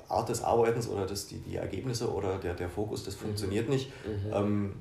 [0.08, 3.74] Art des Arbeitens oder das, die, die Ergebnisse oder der, der Fokus, das funktioniert mhm.
[3.74, 3.92] nicht.
[4.06, 4.34] Mhm.
[4.34, 4.74] Ähm,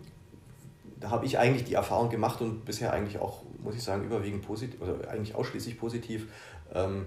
[0.98, 4.42] da habe ich eigentlich die Erfahrung gemacht und bisher eigentlich auch, muss ich sagen, überwiegend
[4.42, 6.28] positiv, oder eigentlich ausschließlich positiv,
[6.72, 7.06] ähm,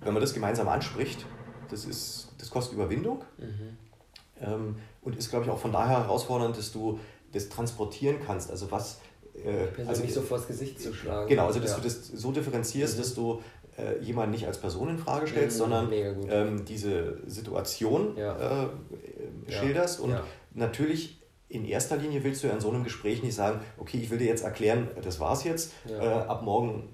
[0.00, 1.26] wenn man das gemeinsam anspricht,
[1.68, 3.76] das, ist, das kostet Überwindung mhm.
[4.40, 6.98] ähm, und ist, glaube ich, auch von daher herausfordernd, dass du
[7.32, 8.50] das transportieren kannst.
[8.50, 9.00] Also was...
[9.34, 11.28] Äh, also nicht so vors Gesicht zu schlagen.
[11.28, 11.76] Genau, also dass ja.
[11.76, 13.00] du das so differenzierst, mhm.
[13.00, 13.42] dass du
[13.78, 18.64] äh, jemanden nicht als Person in Frage stellst, mhm, sondern ähm, diese Situation ja.
[18.64, 18.68] äh,
[19.48, 20.00] schilderst.
[20.00, 20.16] Und
[20.52, 21.19] natürlich
[21.50, 24.18] in erster Linie willst du ja in so einem Gespräch nicht sagen, okay, ich will
[24.18, 26.88] dir jetzt erklären, das war's jetzt, äh, ab morgen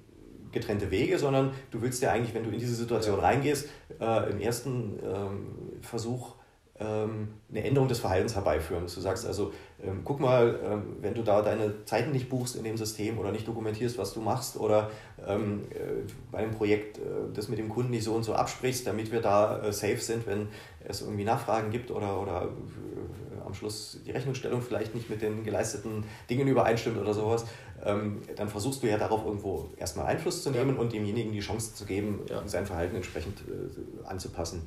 [0.50, 3.68] getrennte Wege, sondern du willst ja eigentlich, wenn du in diese Situation reingehst,
[4.00, 6.36] äh, im ersten ähm, Versuch
[6.78, 8.84] ähm, eine Änderung des Verhaltens herbeiführen.
[8.84, 9.52] Dass du sagst also,
[9.82, 13.32] ähm, guck mal, ähm, wenn du da deine Zeiten nicht buchst in dem System oder
[13.32, 14.90] nicht dokumentierst, was du machst oder
[15.26, 17.02] ähm, äh, bei einem Projekt äh,
[17.34, 20.26] das mit dem Kunden nicht so und so absprichst, damit wir da äh, safe sind,
[20.26, 20.48] wenn
[20.86, 25.44] es irgendwie Nachfragen gibt oder, oder äh, am Schluss die Rechnungsstellung vielleicht nicht mit den
[25.44, 27.46] geleisteten Dingen übereinstimmt oder sowas,
[27.84, 30.80] ähm, dann versuchst du ja darauf irgendwo erstmal Einfluss zu nehmen ja.
[30.80, 32.42] und demjenigen die Chance zu geben, ja.
[32.46, 34.62] sein Verhalten entsprechend äh, anzupassen.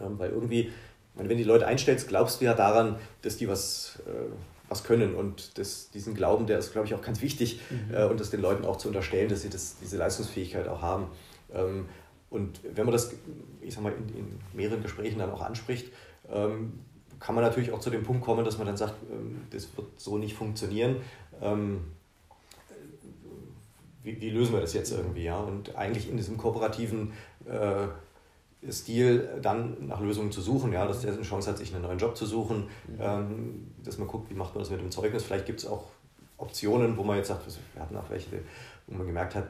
[0.00, 0.72] Ähm, weil irgendwie,
[1.14, 4.30] wenn du die Leute einstellst, glaubst du ja daran, dass die was, äh,
[4.68, 7.94] was können und das, diesen Glauben, der ist, glaube ich, auch ganz wichtig mhm.
[7.94, 11.06] äh, und das den Leuten auch zu unterstellen, dass sie das, diese Leistungsfähigkeit auch haben.
[11.52, 11.86] Ähm,
[12.30, 13.12] und wenn man das,
[13.60, 15.92] ich sag mal, in, in mehreren Gesprächen dann auch anspricht,
[16.32, 16.80] ähm,
[17.20, 19.88] kann man natürlich auch zu dem Punkt kommen, dass man dann sagt, ähm, das wird
[20.00, 20.96] so nicht funktionieren.
[21.40, 21.84] Ähm,
[24.02, 25.24] wie, wie, lösen wir das jetzt irgendwie?
[25.24, 25.38] Ja?
[25.38, 27.12] Und eigentlich in diesem kooperativen
[27.46, 27.86] äh,
[28.70, 30.86] Stil dann nach Lösungen zu suchen, ja?
[30.86, 32.98] dass der eine Chance hat, sich einen neuen Job zu suchen, mhm.
[33.00, 35.24] ähm, dass man guckt, wie macht man das mit dem Zeugnis.
[35.24, 35.84] Vielleicht gibt es auch
[36.38, 38.40] Optionen, wo man jetzt sagt, wir hatten auch welche,
[38.86, 39.48] wo man gemerkt hat,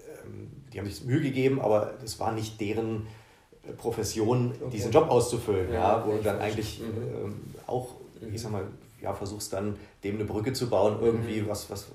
[0.00, 3.06] ähm, die haben sich Mühe gegeben, aber das war nicht deren
[3.66, 4.70] äh, Profession, okay.
[4.70, 7.24] diesen Job auszufüllen, ja, ja wo du dann eigentlich mhm.
[7.24, 8.38] ähm, auch, ich mhm.
[8.38, 8.64] sag mal,
[9.00, 11.48] ja, versuchst dann dem eine Brücke zu bauen, irgendwie, mhm.
[11.48, 11.88] was, was,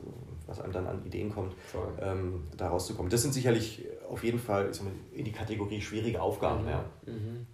[0.54, 1.56] was einem dann an Ideen kommt,
[2.00, 3.10] ähm, da rauszukommen.
[3.10, 6.64] Das sind sicherlich auf jeden Fall mal, in die Kategorie schwierige Aufgaben.
[6.64, 6.70] Mhm.
[6.70, 6.86] Ja.
[7.06, 7.48] Mhm.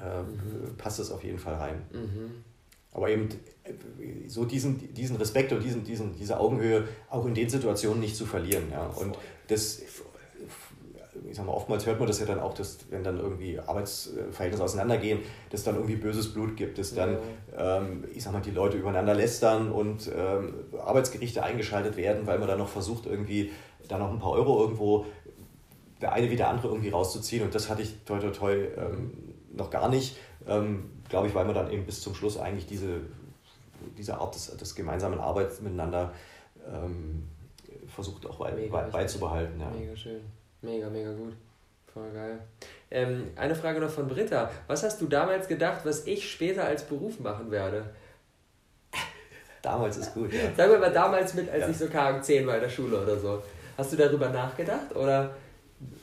[0.00, 0.76] Äh, mhm.
[0.76, 1.82] Passt das auf jeden Fall rein.
[1.92, 2.44] Mhm.
[2.92, 3.28] Aber eben
[3.62, 8.16] äh, so diesen, diesen Respekt und diesen, diesen, diese Augenhöhe auch in den Situationen nicht
[8.16, 8.64] zu verlieren.
[8.70, 8.86] Ja.
[8.86, 9.82] Und das
[11.30, 14.62] ich sag mal, oftmals hört man das ja dann auch, dass wenn dann irgendwie Arbeitsverhältnisse
[14.62, 15.20] auseinandergehen,
[15.50, 17.18] dass dann irgendwie böses Blut gibt, dass dann,
[17.56, 17.78] ja.
[17.78, 20.54] ähm, ich sag mal, die Leute übereinander lästern und ähm,
[20.84, 23.52] Arbeitsgerichte eingeschaltet werden, weil man dann noch versucht, irgendwie
[23.86, 25.06] da noch ein paar Euro irgendwo
[26.00, 27.44] der eine wie der andere irgendwie rauszuziehen.
[27.44, 29.12] Und das hatte ich toi toi toi ähm,
[29.52, 30.16] noch gar nicht.
[30.46, 33.00] Ähm, Glaube ich, weil man dann eben bis zum Schluss eigentlich diese,
[33.98, 36.12] diese Art des, des gemeinsamen Arbeits miteinander
[36.72, 37.28] ähm,
[37.88, 39.60] versucht auch beizubehalten.
[39.60, 39.70] Ja.
[39.70, 40.20] Mega schön.
[40.62, 41.34] Mega, mega gut.
[41.92, 42.38] Voll geil.
[42.90, 44.50] Ähm, eine Frage noch von Britta.
[44.66, 47.84] Was hast du damals gedacht, was ich später als Beruf machen werde?
[49.62, 50.40] Damals ist gut, ja.
[50.56, 51.68] Sagen wir mal damals mit, als ja.
[51.68, 53.42] ich so KM10 war in der Schule oder so.
[53.76, 55.34] Hast du darüber nachgedacht oder?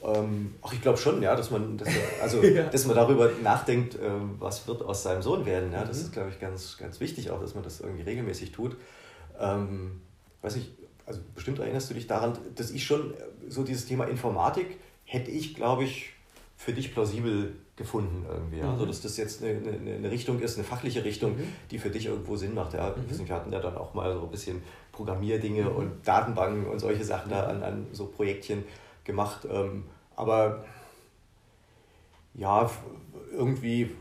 [0.04, 1.88] Ähm, ach, ich glaube schon, ja, dass man, dass,
[2.22, 2.64] also, ja.
[2.64, 5.72] dass man darüber nachdenkt, ähm, was wird aus seinem Sohn werden.
[5.72, 6.04] Ja, das mhm.
[6.04, 8.76] ist, glaube ich, ganz, ganz wichtig auch, dass man das irgendwie regelmäßig tut.
[9.40, 10.02] Ähm,
[10.42, 10.72] weiß ich,
[11.06, 13.14] also bestimmt erinnerst du dich daran, dass ich schon
[13.48, 16.14] so dieses Thema Informatik hätte ich, glaube ich,
[16.58, 18.58] für dich plausibel gefunden irgendwie.
[18.58, 18.66] Ja?
[18.66, 18.72] Mhm.
[18.72, 21.48] Also, dass das jetzt eine, eine, eine, Richtung ist, eine fachliche Richtung, mhm.
[21.70, 22.74] die für dich irgendwo Sinn macht.
[22.74, 22.96] Ja?
[22.96, 23.28] Mhm.
[23.28, 25.76] Wir hatten ja dann auch mal so ein bisschen Programmierdinge mhm.
[25.76, 28.64] und Datenbanken und solche Sachen da an, an so Projektchen
[29.04, 29.48] gemacht.
[29.50, 29.86] Ähm,
[30.16, 30.66] aber
[32.34, 32.70] ja,
[33.32, 33.92] irgendwie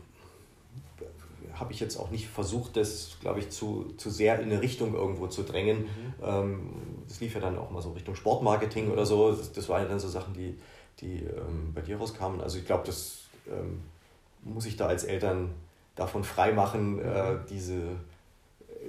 [1.53, 4.93] habe ich jetzt auch nicht versucht, das, glaube ich, zu, zu sehr in eine Richtung
[4.93, 5.81] irgendwo zu drängen.
[5.81, 6.13] Mhm.
[6.23, 6.69] Ähm,
[7.07, 9.31] das lief ja dann auch mal so Richtung Sportmarketing oder so.
[9.31, 10.57] Das, das waren ja dann so Sachen, die,
[10.99, 12.41] die ähm, bei dir rauskamen.
[12.41, 13.81] Also ich glaube, das ähm,
[14.43, 15.53] muss ich da als Eltern
[15.95, 17.81] davon freimachen, äh, diese,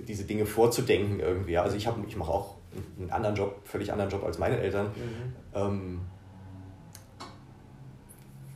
[0.07, 1.59] diese Dinge vorzudenken irgendwie.
[1.59, 2.57] Also ich, ich mache auch
[2.99, 4.87] einen anderen Job, völlig anderen Job als meine Eltern.
[4.87, 5.35] Mhm.
[5.55, 6.01] Ähm,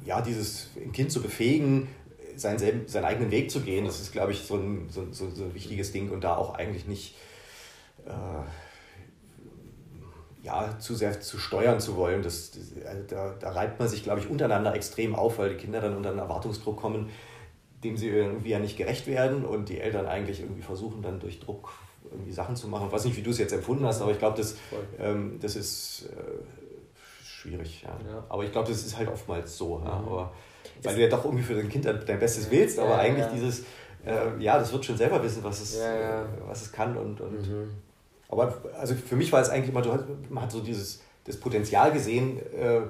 [0.04, 1.88] ja, dieses ein Kind zu befähigen,
[2.36, 5.30] seinen, selben, seinen eigenen Weg zu gehen, das ist, glaube ich, so ein, so, so,
[5.30, 7.14] so ein wichtiges Ding und da auch eigentlich nicht
[8.06, 8.10] äh,
[10.42, 12.22] ja, zu sehr zu steuern zu wollen.
[12.22, 15.56] Das, das also da, da reibt man sich, glaube ich, untereinander extrem auf, weil die
[15.56, 17.10] Kinder dann unter einen Erwartungsdruck kommen,
[17.84, 21.40] dem sie irgendwie ja nicht gerecht werden und die Eltern eigentlich irgendwie versuchen, dann durch
[21.40, 21.72] Druck
[22.10, 22.86] irgendwie Sachen zu machen.
[22.88, 24.56] Ich weiß nicht, wie du es jetzt empfunden hast, aber ich glaube, das,
[24.98, 27.82] ähm, das ist äh, schwierig.
[27.82, 27.96] Ja.
[28.10, 28.24] ja.
[28.28, 29.80] Aber ich glaube, das ist halt oftmals so.
[29.84, 29.98] Ja.
[29.98, 30.08] Mhm.
[30.08, 30.32] Aber,
[30.82, 33.60] weil du ja doch irgendwie für dein Kind dein Bestes willst, aber ja, eigentlich dieses,
[34.04, 36.96] äh, ja, das wird schon selber wissen, was es, äh, was es kann.
[36.96, 37.70] Und, und mhm.
[38.32, 42.38] Aber also für mich war es eigentlich immer, man hat so dieses das Potenzial gesehen,
[42.38, 42.80] äh,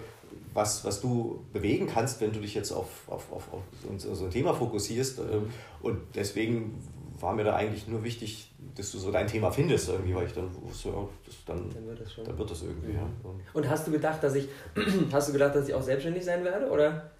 [0.54, 3.62] was, was du bewegen kannst, wenn du dich jetzt auf, auf, auf, auf
[3.98, 5.18] so, ein Thema fokussierst.
[5.18, 5.50] Ähm,
[5.82, 6.80] und deswegen
[7.18, 10.32] war mir da eigentlich nur wichtig, dass du so dein Thema findest, irgendwie, weil ich
[10.32, 12.24] dann wusste, ja, das, dann, dann, wird das schon.
[12.24, 12.92] dann wird das irgendwie.
[12.92, 12.96] Mhm.
[12.96, 13.08] Ja.
[13.52, 14.48] Und hast du gedacht, dass ich,
[15.12, 17.10] hast du gedacht, dass ich auch selbstständig sein werde, oder?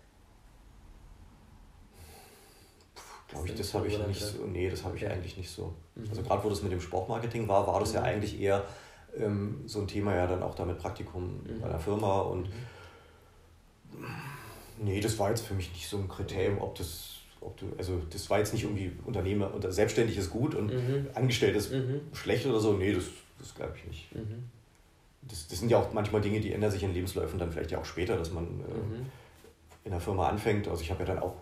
[3.32, 5.10] Glaube ich, das habe ich nicht so, nee, das habe ich ja.
[5.10, 5.72] eigentlich nicht so.
[5.94, 6.10] Mhm.
[6.10, 7.96] Also gerade wo das mit dem Sportmarketing war, war das mhm.
[7.96, 8.64] ja eigentlich eher
[9.16, 11.60] ähm, so ein Thema ja dann auch da mit Praktikum mhm.
[11.60, 14.06] bei der Firma und mhm.
[14.78, 17.08] nee, das war jetzt für mich nicht so ein Kriterium, ob das
[17.40, 21.08] ob du, also das war jetzt nicht irgendwie Unternehmer und selbstständig ist gut und mhm.
[21.14, 22.00] angestellt ist mhm.
[22.12, 22.74] schlecht oder so.
[22.74, 23.04] Nee, das,
[23.38, 24.14] das glaube ich nicht.
[24.14, 24.44] Mhm.
[25.22, 27.78] Das, das sind ja auch manchmal Dinge, die ändern sich in Lebensläufen dann vielleicht ja
[27.78, 30.68] auch später, dass man äh, in der Firma anfängt.
[30.68, 31.34] Also ich habe ja dann auch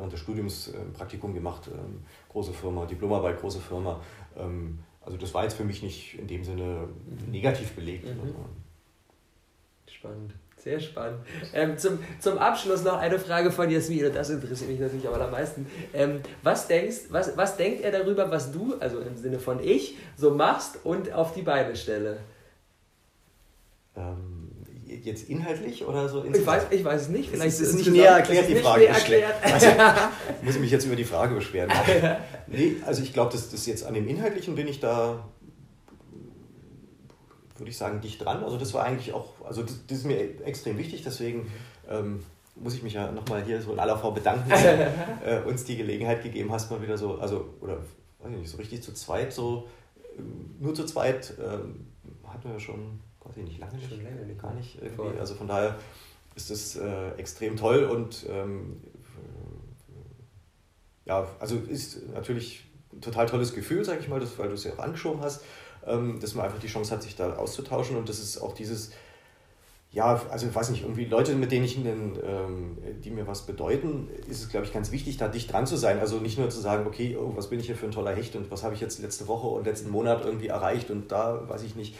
[0.00, 4.00] während des Studiums Praktikum gemacht, ähm, große Firma, Diplomarbeit, große Firma.
[4.36, 6.88] Ähm, also das war jetzt für mich nicht in dem Sinne
[7.30, 8.06] negativ belegt.
[8.06, 8.34] Mhm.
[9.86, 10.34] Spannend.
[10.56, 11.20] Sehr spannend.
[11.54, 15.14] Ähm, zum, zum Abschluss noch eine Frage von Jasmin, und das interessiert mich natürlich am
[15.14, 15.66] allermeisten.
[15.94, 19.96] Ähm, was, denkst, was, was denkt er darüber, was du, also im Sinne von ich,
[20.16, 22.18] so machst und auf die Beine stelle?
[23.96, 24.39] Ähm,
[25.06, 26.24] jetzt inhaltlich oder so?
[26.24, 27.30] Ich weiß, ich weiß es nicht.
[27.30, 28.88] Vielleicht ist es nicht näher erklärt, die Frage.
[28.88, 29.34] Erklärt.
[29.42, 29.66] Also,
[30.42, 31.70] muss ich mich jetzt über die Frage beschweren.
[32.46, 35.24] nee, also ich glaube, dass das jetzt an dem Inhaltlichen bin ich da
[37.60, 38.42] würde ich sagen, dicht dran.
[38.42, 41.50] Also das war eigentlich auch, also das, das ist mir extrem wichtig, deswegen
[41.88, 42.24] ähm,
[42.56, 44.68] muss ich mich ja nochmal hier so in aller Form bedanken, dass du
[45.24, 47.78] äh, uns die Gelegenheit gegeben hast, mal wieder so, also, oder
[48.20, 49.68] weiß ich nicht, so richtig zu zweit, so,
[50.18, 51.86] ähm, nur zu zweit ähm,
[52.26, 53.00] hatten wir ja schon,
[53.36, 54.96] ich nicht, lange nicht, schon lange nicht gar nicht irgendwie.
[54.96, 55.18] Voll.
[55.18, 55.76] Also von daher
[56.34, 58.80] ist es äh, extrem toll und ähm,
[61.04, 64.64] ja, also ist natürlich ein total tolles Gefühl, sag ich mal, das, weil du es
[64.64, 65.42] ja auch angeschoben hast
[65.86, 68.90] ähm, dass man einfach die Chance hat, sich da auszutauschen und das ist auch dieses,
[69.92, 73.46] ja, also ich weiß nicht, irgendwie Leute, mit denen ich, einen, ähm, die mir was
[73.46, 75.98] bedeuten, ist es, glaube ich, ganz wichtig, da dicht dran zu sein.
[75.98, 78.36] Also nicht nur zu sagen, okay, oh, was bin ich hier für ein toller Hecht
[78.36, 81.64] und was habe ich jetzt letzte Woche und letzten Monat irgendwie erreicht und da, weiß
[81.64, 81.96] ich nicht,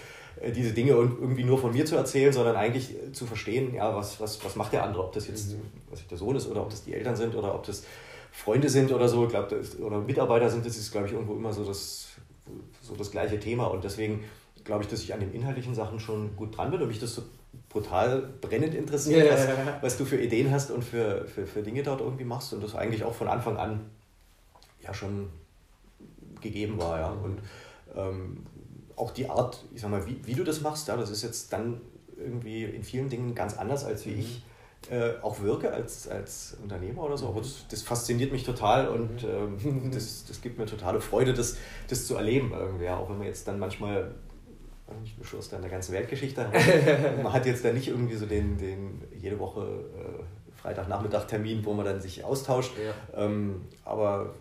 [0.55, 4.43] diese Dinge irgendwie nur von mir zu erzählen, sondern eigentlich zu verstehen, ja, was, was,
[4.45, 5.61] was macht der andere, ob das jetzt mhm.
[5.91, 7.85] was der Sohn ist oder ob das die Eltern sind oder ob das
[8.33, 11.65] Freunde sind oder so, glaub, oder Mitarbeiter sind, das ist, glaube ich, irgendwo immer so
[11.65, 12.11] das
[12.83, 13.67] so das gleiche Thema.
[13.67, 14.25] Und deswegen
[14.65, 17.15] glaube ich, dass ich an den inhaltlichen Sachen schon gut dran bin und mich das
[17.15, 17.23] so
[17.69, 19.35] brutal brennend interessiert, yeah.
[19.35, 22.53] was, was, du für Ideen hast und für, für, für Dinge dort irgendwie machst.
[22.53, 23.87] Und das eigentlich auch von Anfang an
[24.83, 25.29] ja schon
[26.41, 26.99] gegeben war.
[26.99, 27.11] Ja.
[27.11, 27.39] Und
[27.97, 28.47] ähm,
[29.01, 31.53] auch die Art, ich sag mal, wie, wie du das machst, ja, das ist jetzt
[31.53, 31.81] dann
[32.17, 34.21] irgendwie in vielen Dingen ganz anders, als wie mhm.
[34.21, 34.43] ich
[34.91, 37.29] äh, auch wirke als, als Unternehmer oder so.
[37.29, 41.57] Aber das, das fasziniert mich total und ähm, das, das gibt mir totale Freude, das,
[41.89, 42.89] das zu erleben irgendwie.
[42.89, 44.15] auch wenn man jetzt dann manchmal
[45.05, 46.47] ich beschloss da in der ganzen Weltgeschichte.
[47.23, 51.73] man hat jetzt da nicht irgendwie so den, den jede Woche äh, Freitagnachmittag Termin, wo
[51.73, 52.73] man dann sich austauscht.
[52.77, 53.25] Ja.
[53.25, 54.35] Ähm, aber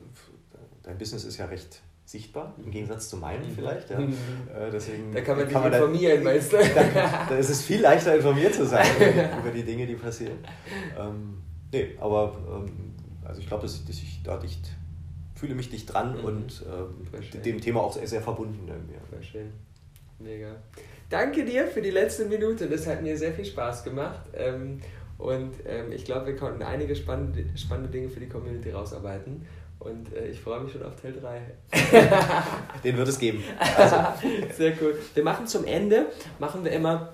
[0.83, 3.53] dein Business ist ja recht sichtbar, im Gegensatz zu meinem mhm.
[3.53, 3.91] vielleicht.
[3.91, 3.99] Ja.
[3.99, 4.13] Mhm.
[4.51, 6.57] Äh, deswegen da kann man sich informieren, da, meinst du?
[6.57, 8.87] Da, da, ist es viel leichter, informiert zu sein
[9.39, 10.39] über die Dinge, die passieren.
[10.99, 11.37] Ähm,
[11.71, 14.71] nee, aber ähm, also ich glaube, dass, dass, ich da dicht,
[15.35, 16.25] fühle mich dicht dran mhm.
[16.25, 18.67] und ähm, dem Thema auch sehr, sehr verbunden.
[19.11, 19.51] Voll schön.
[20.17, 20.55] Mega.
[21.11, 22.67] Danke dir für die letzte Minute.
[22.67, 24.21] Das hat mir sehr viel Spaß gemacht.
[24.33, 24.81] Ähm,
[25.19, 29.45] und ähm, ich glaube, wir konnten einige spannende, spannende Dinge für die Community rausarbeiten.
[29.79, 31.41] Und äh, ich freue mich schon auf Teil 3.
[32.83, 33.43] Den wird es geben.
[33.77, 33.95] Also.
[34.57, 34.99] Sehr cool.
[35.13, 36.07] Wir machen zum Ende,
[36.37, 37.13] machen wir immer,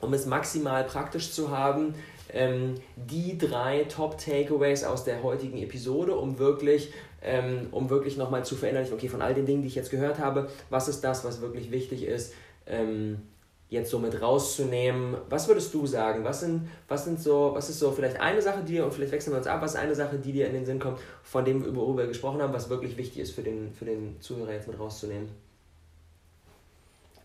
[0.00, 1.94] um es maximal praktisch zu haben,
[2.32, 6.92] ähm, die drei Top-Takeaways aus der heutigen Episode, um wirklich,
[7.22, 10.18] ähm, um wirklich nochmal zu verinnerlichen, okay, von all den Dingen, die ich jetzt gehört
[10.18, 12.32] habe, was ist das, was wirklich wichtig ist,
[12.66, 13.22] ähm,
[13.68, 15.16] jetzt so mit rauszunehmen.
[15.28, 16.24] Was würdest du sagen?
[16.24, 19.12] Was sind, was sind so, was ist so vielleicht eine Sache, die dir, und vielleicht
[19.12, 21.44] wechseln wir uns ab, was ist eine Sache, die dir in den Sinn kommt, von
[21.44, 24.68] dem, worüber wir gesprochen haben, was wirklich wichtig ist für den, für den Zuhörer jetzt
[24.68, 25.28] mit rauszunehmen?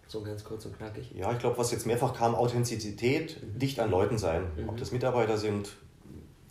[0.07, 1.11] So ganz kurz und knackig.
[1.15, 3.59] Ja, ich glaube, was jetzt mehrfach kam, Authentizität, mhm.
[3.59, 4.43] dicht an Leuten sein.
[4.57, 4.67] Mhm.
[4.67, 5.69] Ob das Mitarbeiter sind,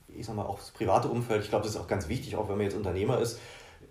[0.08, 1.42] ich sag mal, auch das private Umfeld.
[1.42, 3.38] Ich glaube, das ist auch ganz wichtig, auch wenn man jetzt Unternehmer ist.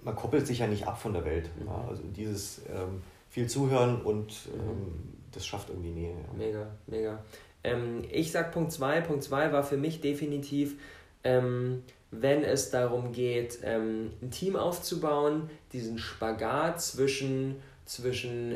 [0.02, 1.50] Man koppelt sich ja nicht ab von der Welt.
[1.60, 1.68] Mhm.
[1.68, 4.60] Ja, also dieses ähm, viel zuhören und mhm.
[4.60, 6.11] ähm, das schafft irgendwie Nähe.
[6.11, 6.34] Ja.
[6.38, 7.23] Mega, mega.
[7.63, 9.01] Ähm, ich sag Punkt 2.
[9.01, 10.75] Punkt 2 war für mich definitiv,
[11.23, 18.55] ähm, wenn es darum geht, ähm, ein Team aufzubauen, diesen Spagat zwischen, zwischen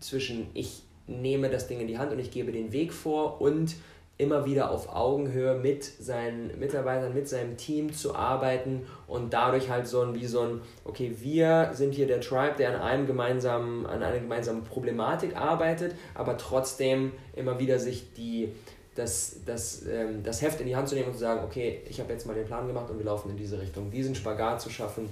[0.00, 3.76] zwischen ich nehme das Ding in die Hand und ich gebe den Weg vor und
[4.20, 9.86] immer wieder auf Augenhöhe mit seinen Mitarbeitern, mit seinem Team zu arbeiten und dadurch halt
[9.86, 13.86] so ein, wie so ein, okay, wir sind hier der Tribe, der an einem gemeinsamen,
[13.86, 18.52] an einer gemeinsamen Problematik arbeitet, aber trotzdem immer wieder sich die,
[18.94, 21.98] das, das, ähm, das Heft in die Hand zu nehmen und zu sagen, okay, ich
[22.00, 23.90] habe jetzt mal den Plan gemacht und wir laufen in diese Richtung.
[23.90, 25.08] Diesen Spagat zu schaffen,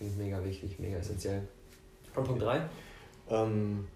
[0.00, 1.42] ist mega wichtig, mega essentiell.
[2.14, 2.60] Und Punkt 3?
[3.30, 3.86] Ähm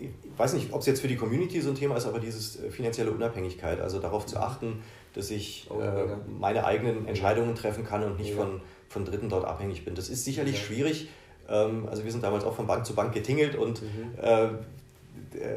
[0.00, 2.66] ich weiß nicht, ob es jetzt für die Community so ein Thema ist, aber diese
[2.66, 4.82] äh, finanzielle Unabhängigkeit, also darauf zu achten,
[5.14, 6.06] dass ich oh, äh,
[6.38, 9.94] meine eigenen Entscheidungen treffen kann und nicht von, von Dritten dort abhängig bin.
[9.94, 10.60] Das ist sicherlich ja.
[10.60, 11.08] schwierig.
[11.48, 13.88] Ähm, also wir sind damals auch von Bank zu Bank getingelt und mhm.
[14.20, 14.48] äh,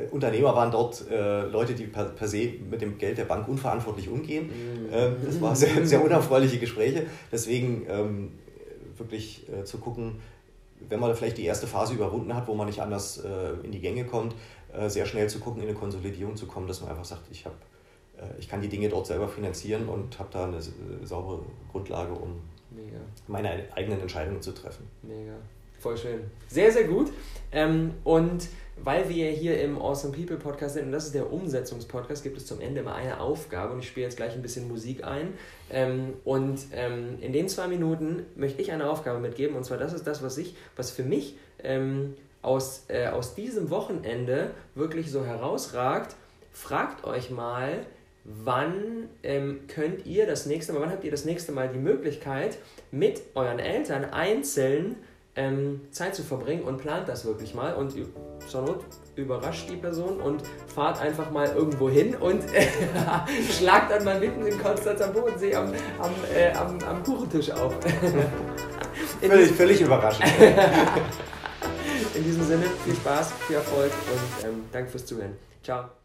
[0.10, 4.10] Unternehmer waren dort äh, Leute, die per, per, se mit dem Geld der Bank unverantwortlich
[4.10, 4.48] umgehen.
[4.48, 4.90] Mhm.
[4.92, 7.06] Ähm, das waren sehr, sehr unerfreuliche Gespräche.
[7.32, 8.32] Deswegen ähm,
[8.98, 10.16] wirklich äh, zu gucken,
[10.90, 13.80] wenn man vielleicht die erste Phase überwunden hat, wo man nicht anders äh, in die
[13.80, 14.36] Gänge kommt,
[14.74, 17.46] äh, sehr schnell zu gucken, in eine Konsolidierung zu kommen, dass man einfach sagt, ich,
[17.46, 17.54] hab,
[18.18, 22.14] äh, ich kann die Dinge dort selber finanzieren und habe da eine äh, saubere Grundlage,
[22.14, 23.00] um Mega.
[23.28, 24.88] meine eigenen Entscheidungen zu treffen.
[25.02, 25.34] Mega.
[25.82, 26.22] Voll schön.
[26.48, 27.12] Sehr, sehr gut.
[27.52, 28.48] Ähm, und
[28.84, 32.46] weil wir hier im Awesome People Podcast sind und das ist der Umsetzungspodcast, gibt es
[32.46, 35.34] zum Ende immer eine Aufgabe und ich spiele jetzt gleich ein bisschen Musik ein.
[35.72, 39.94] Ähm, und ähm, in den zwei Minuten möchte ich eine Aufgabe mitgeben und zwar das
[39.94, 42.14] ist das, was ich, was für mich ähm,
[42.44, 46.16] aus, äh, aus diesem Wochenende wirklich so herausragt.
[46.52, 47.88] Fragt euch mal,
[48.24, 52.60] wann ähm, könnt ihr das nächste Mal, wann habt ihr das nächste Mal die Möglichkeit,
[52.92, 54.96] mit euren Eltern einzeln
[55.36, 57.94] ähm, Zeit zu verbringen und plant das wirklich mal und
[58.48, 62.44] zur Not überrascht die Person und fahrt einfach mal irgendwo hin und
[63.58, 65.68] schlagt dann mal mitten in Konstanz am Bodensee am,
[66.00, 67.74] am, äh, am, am Kuchentisch auf.
[69.22, 70.26] völlig, völlig überraschend.
[72.16, 75.38] in diesem Sinne, viel Spaß, viel Erfolg und ähm, danke fürs Zuhören.
[75.64, 76.01] Ciao.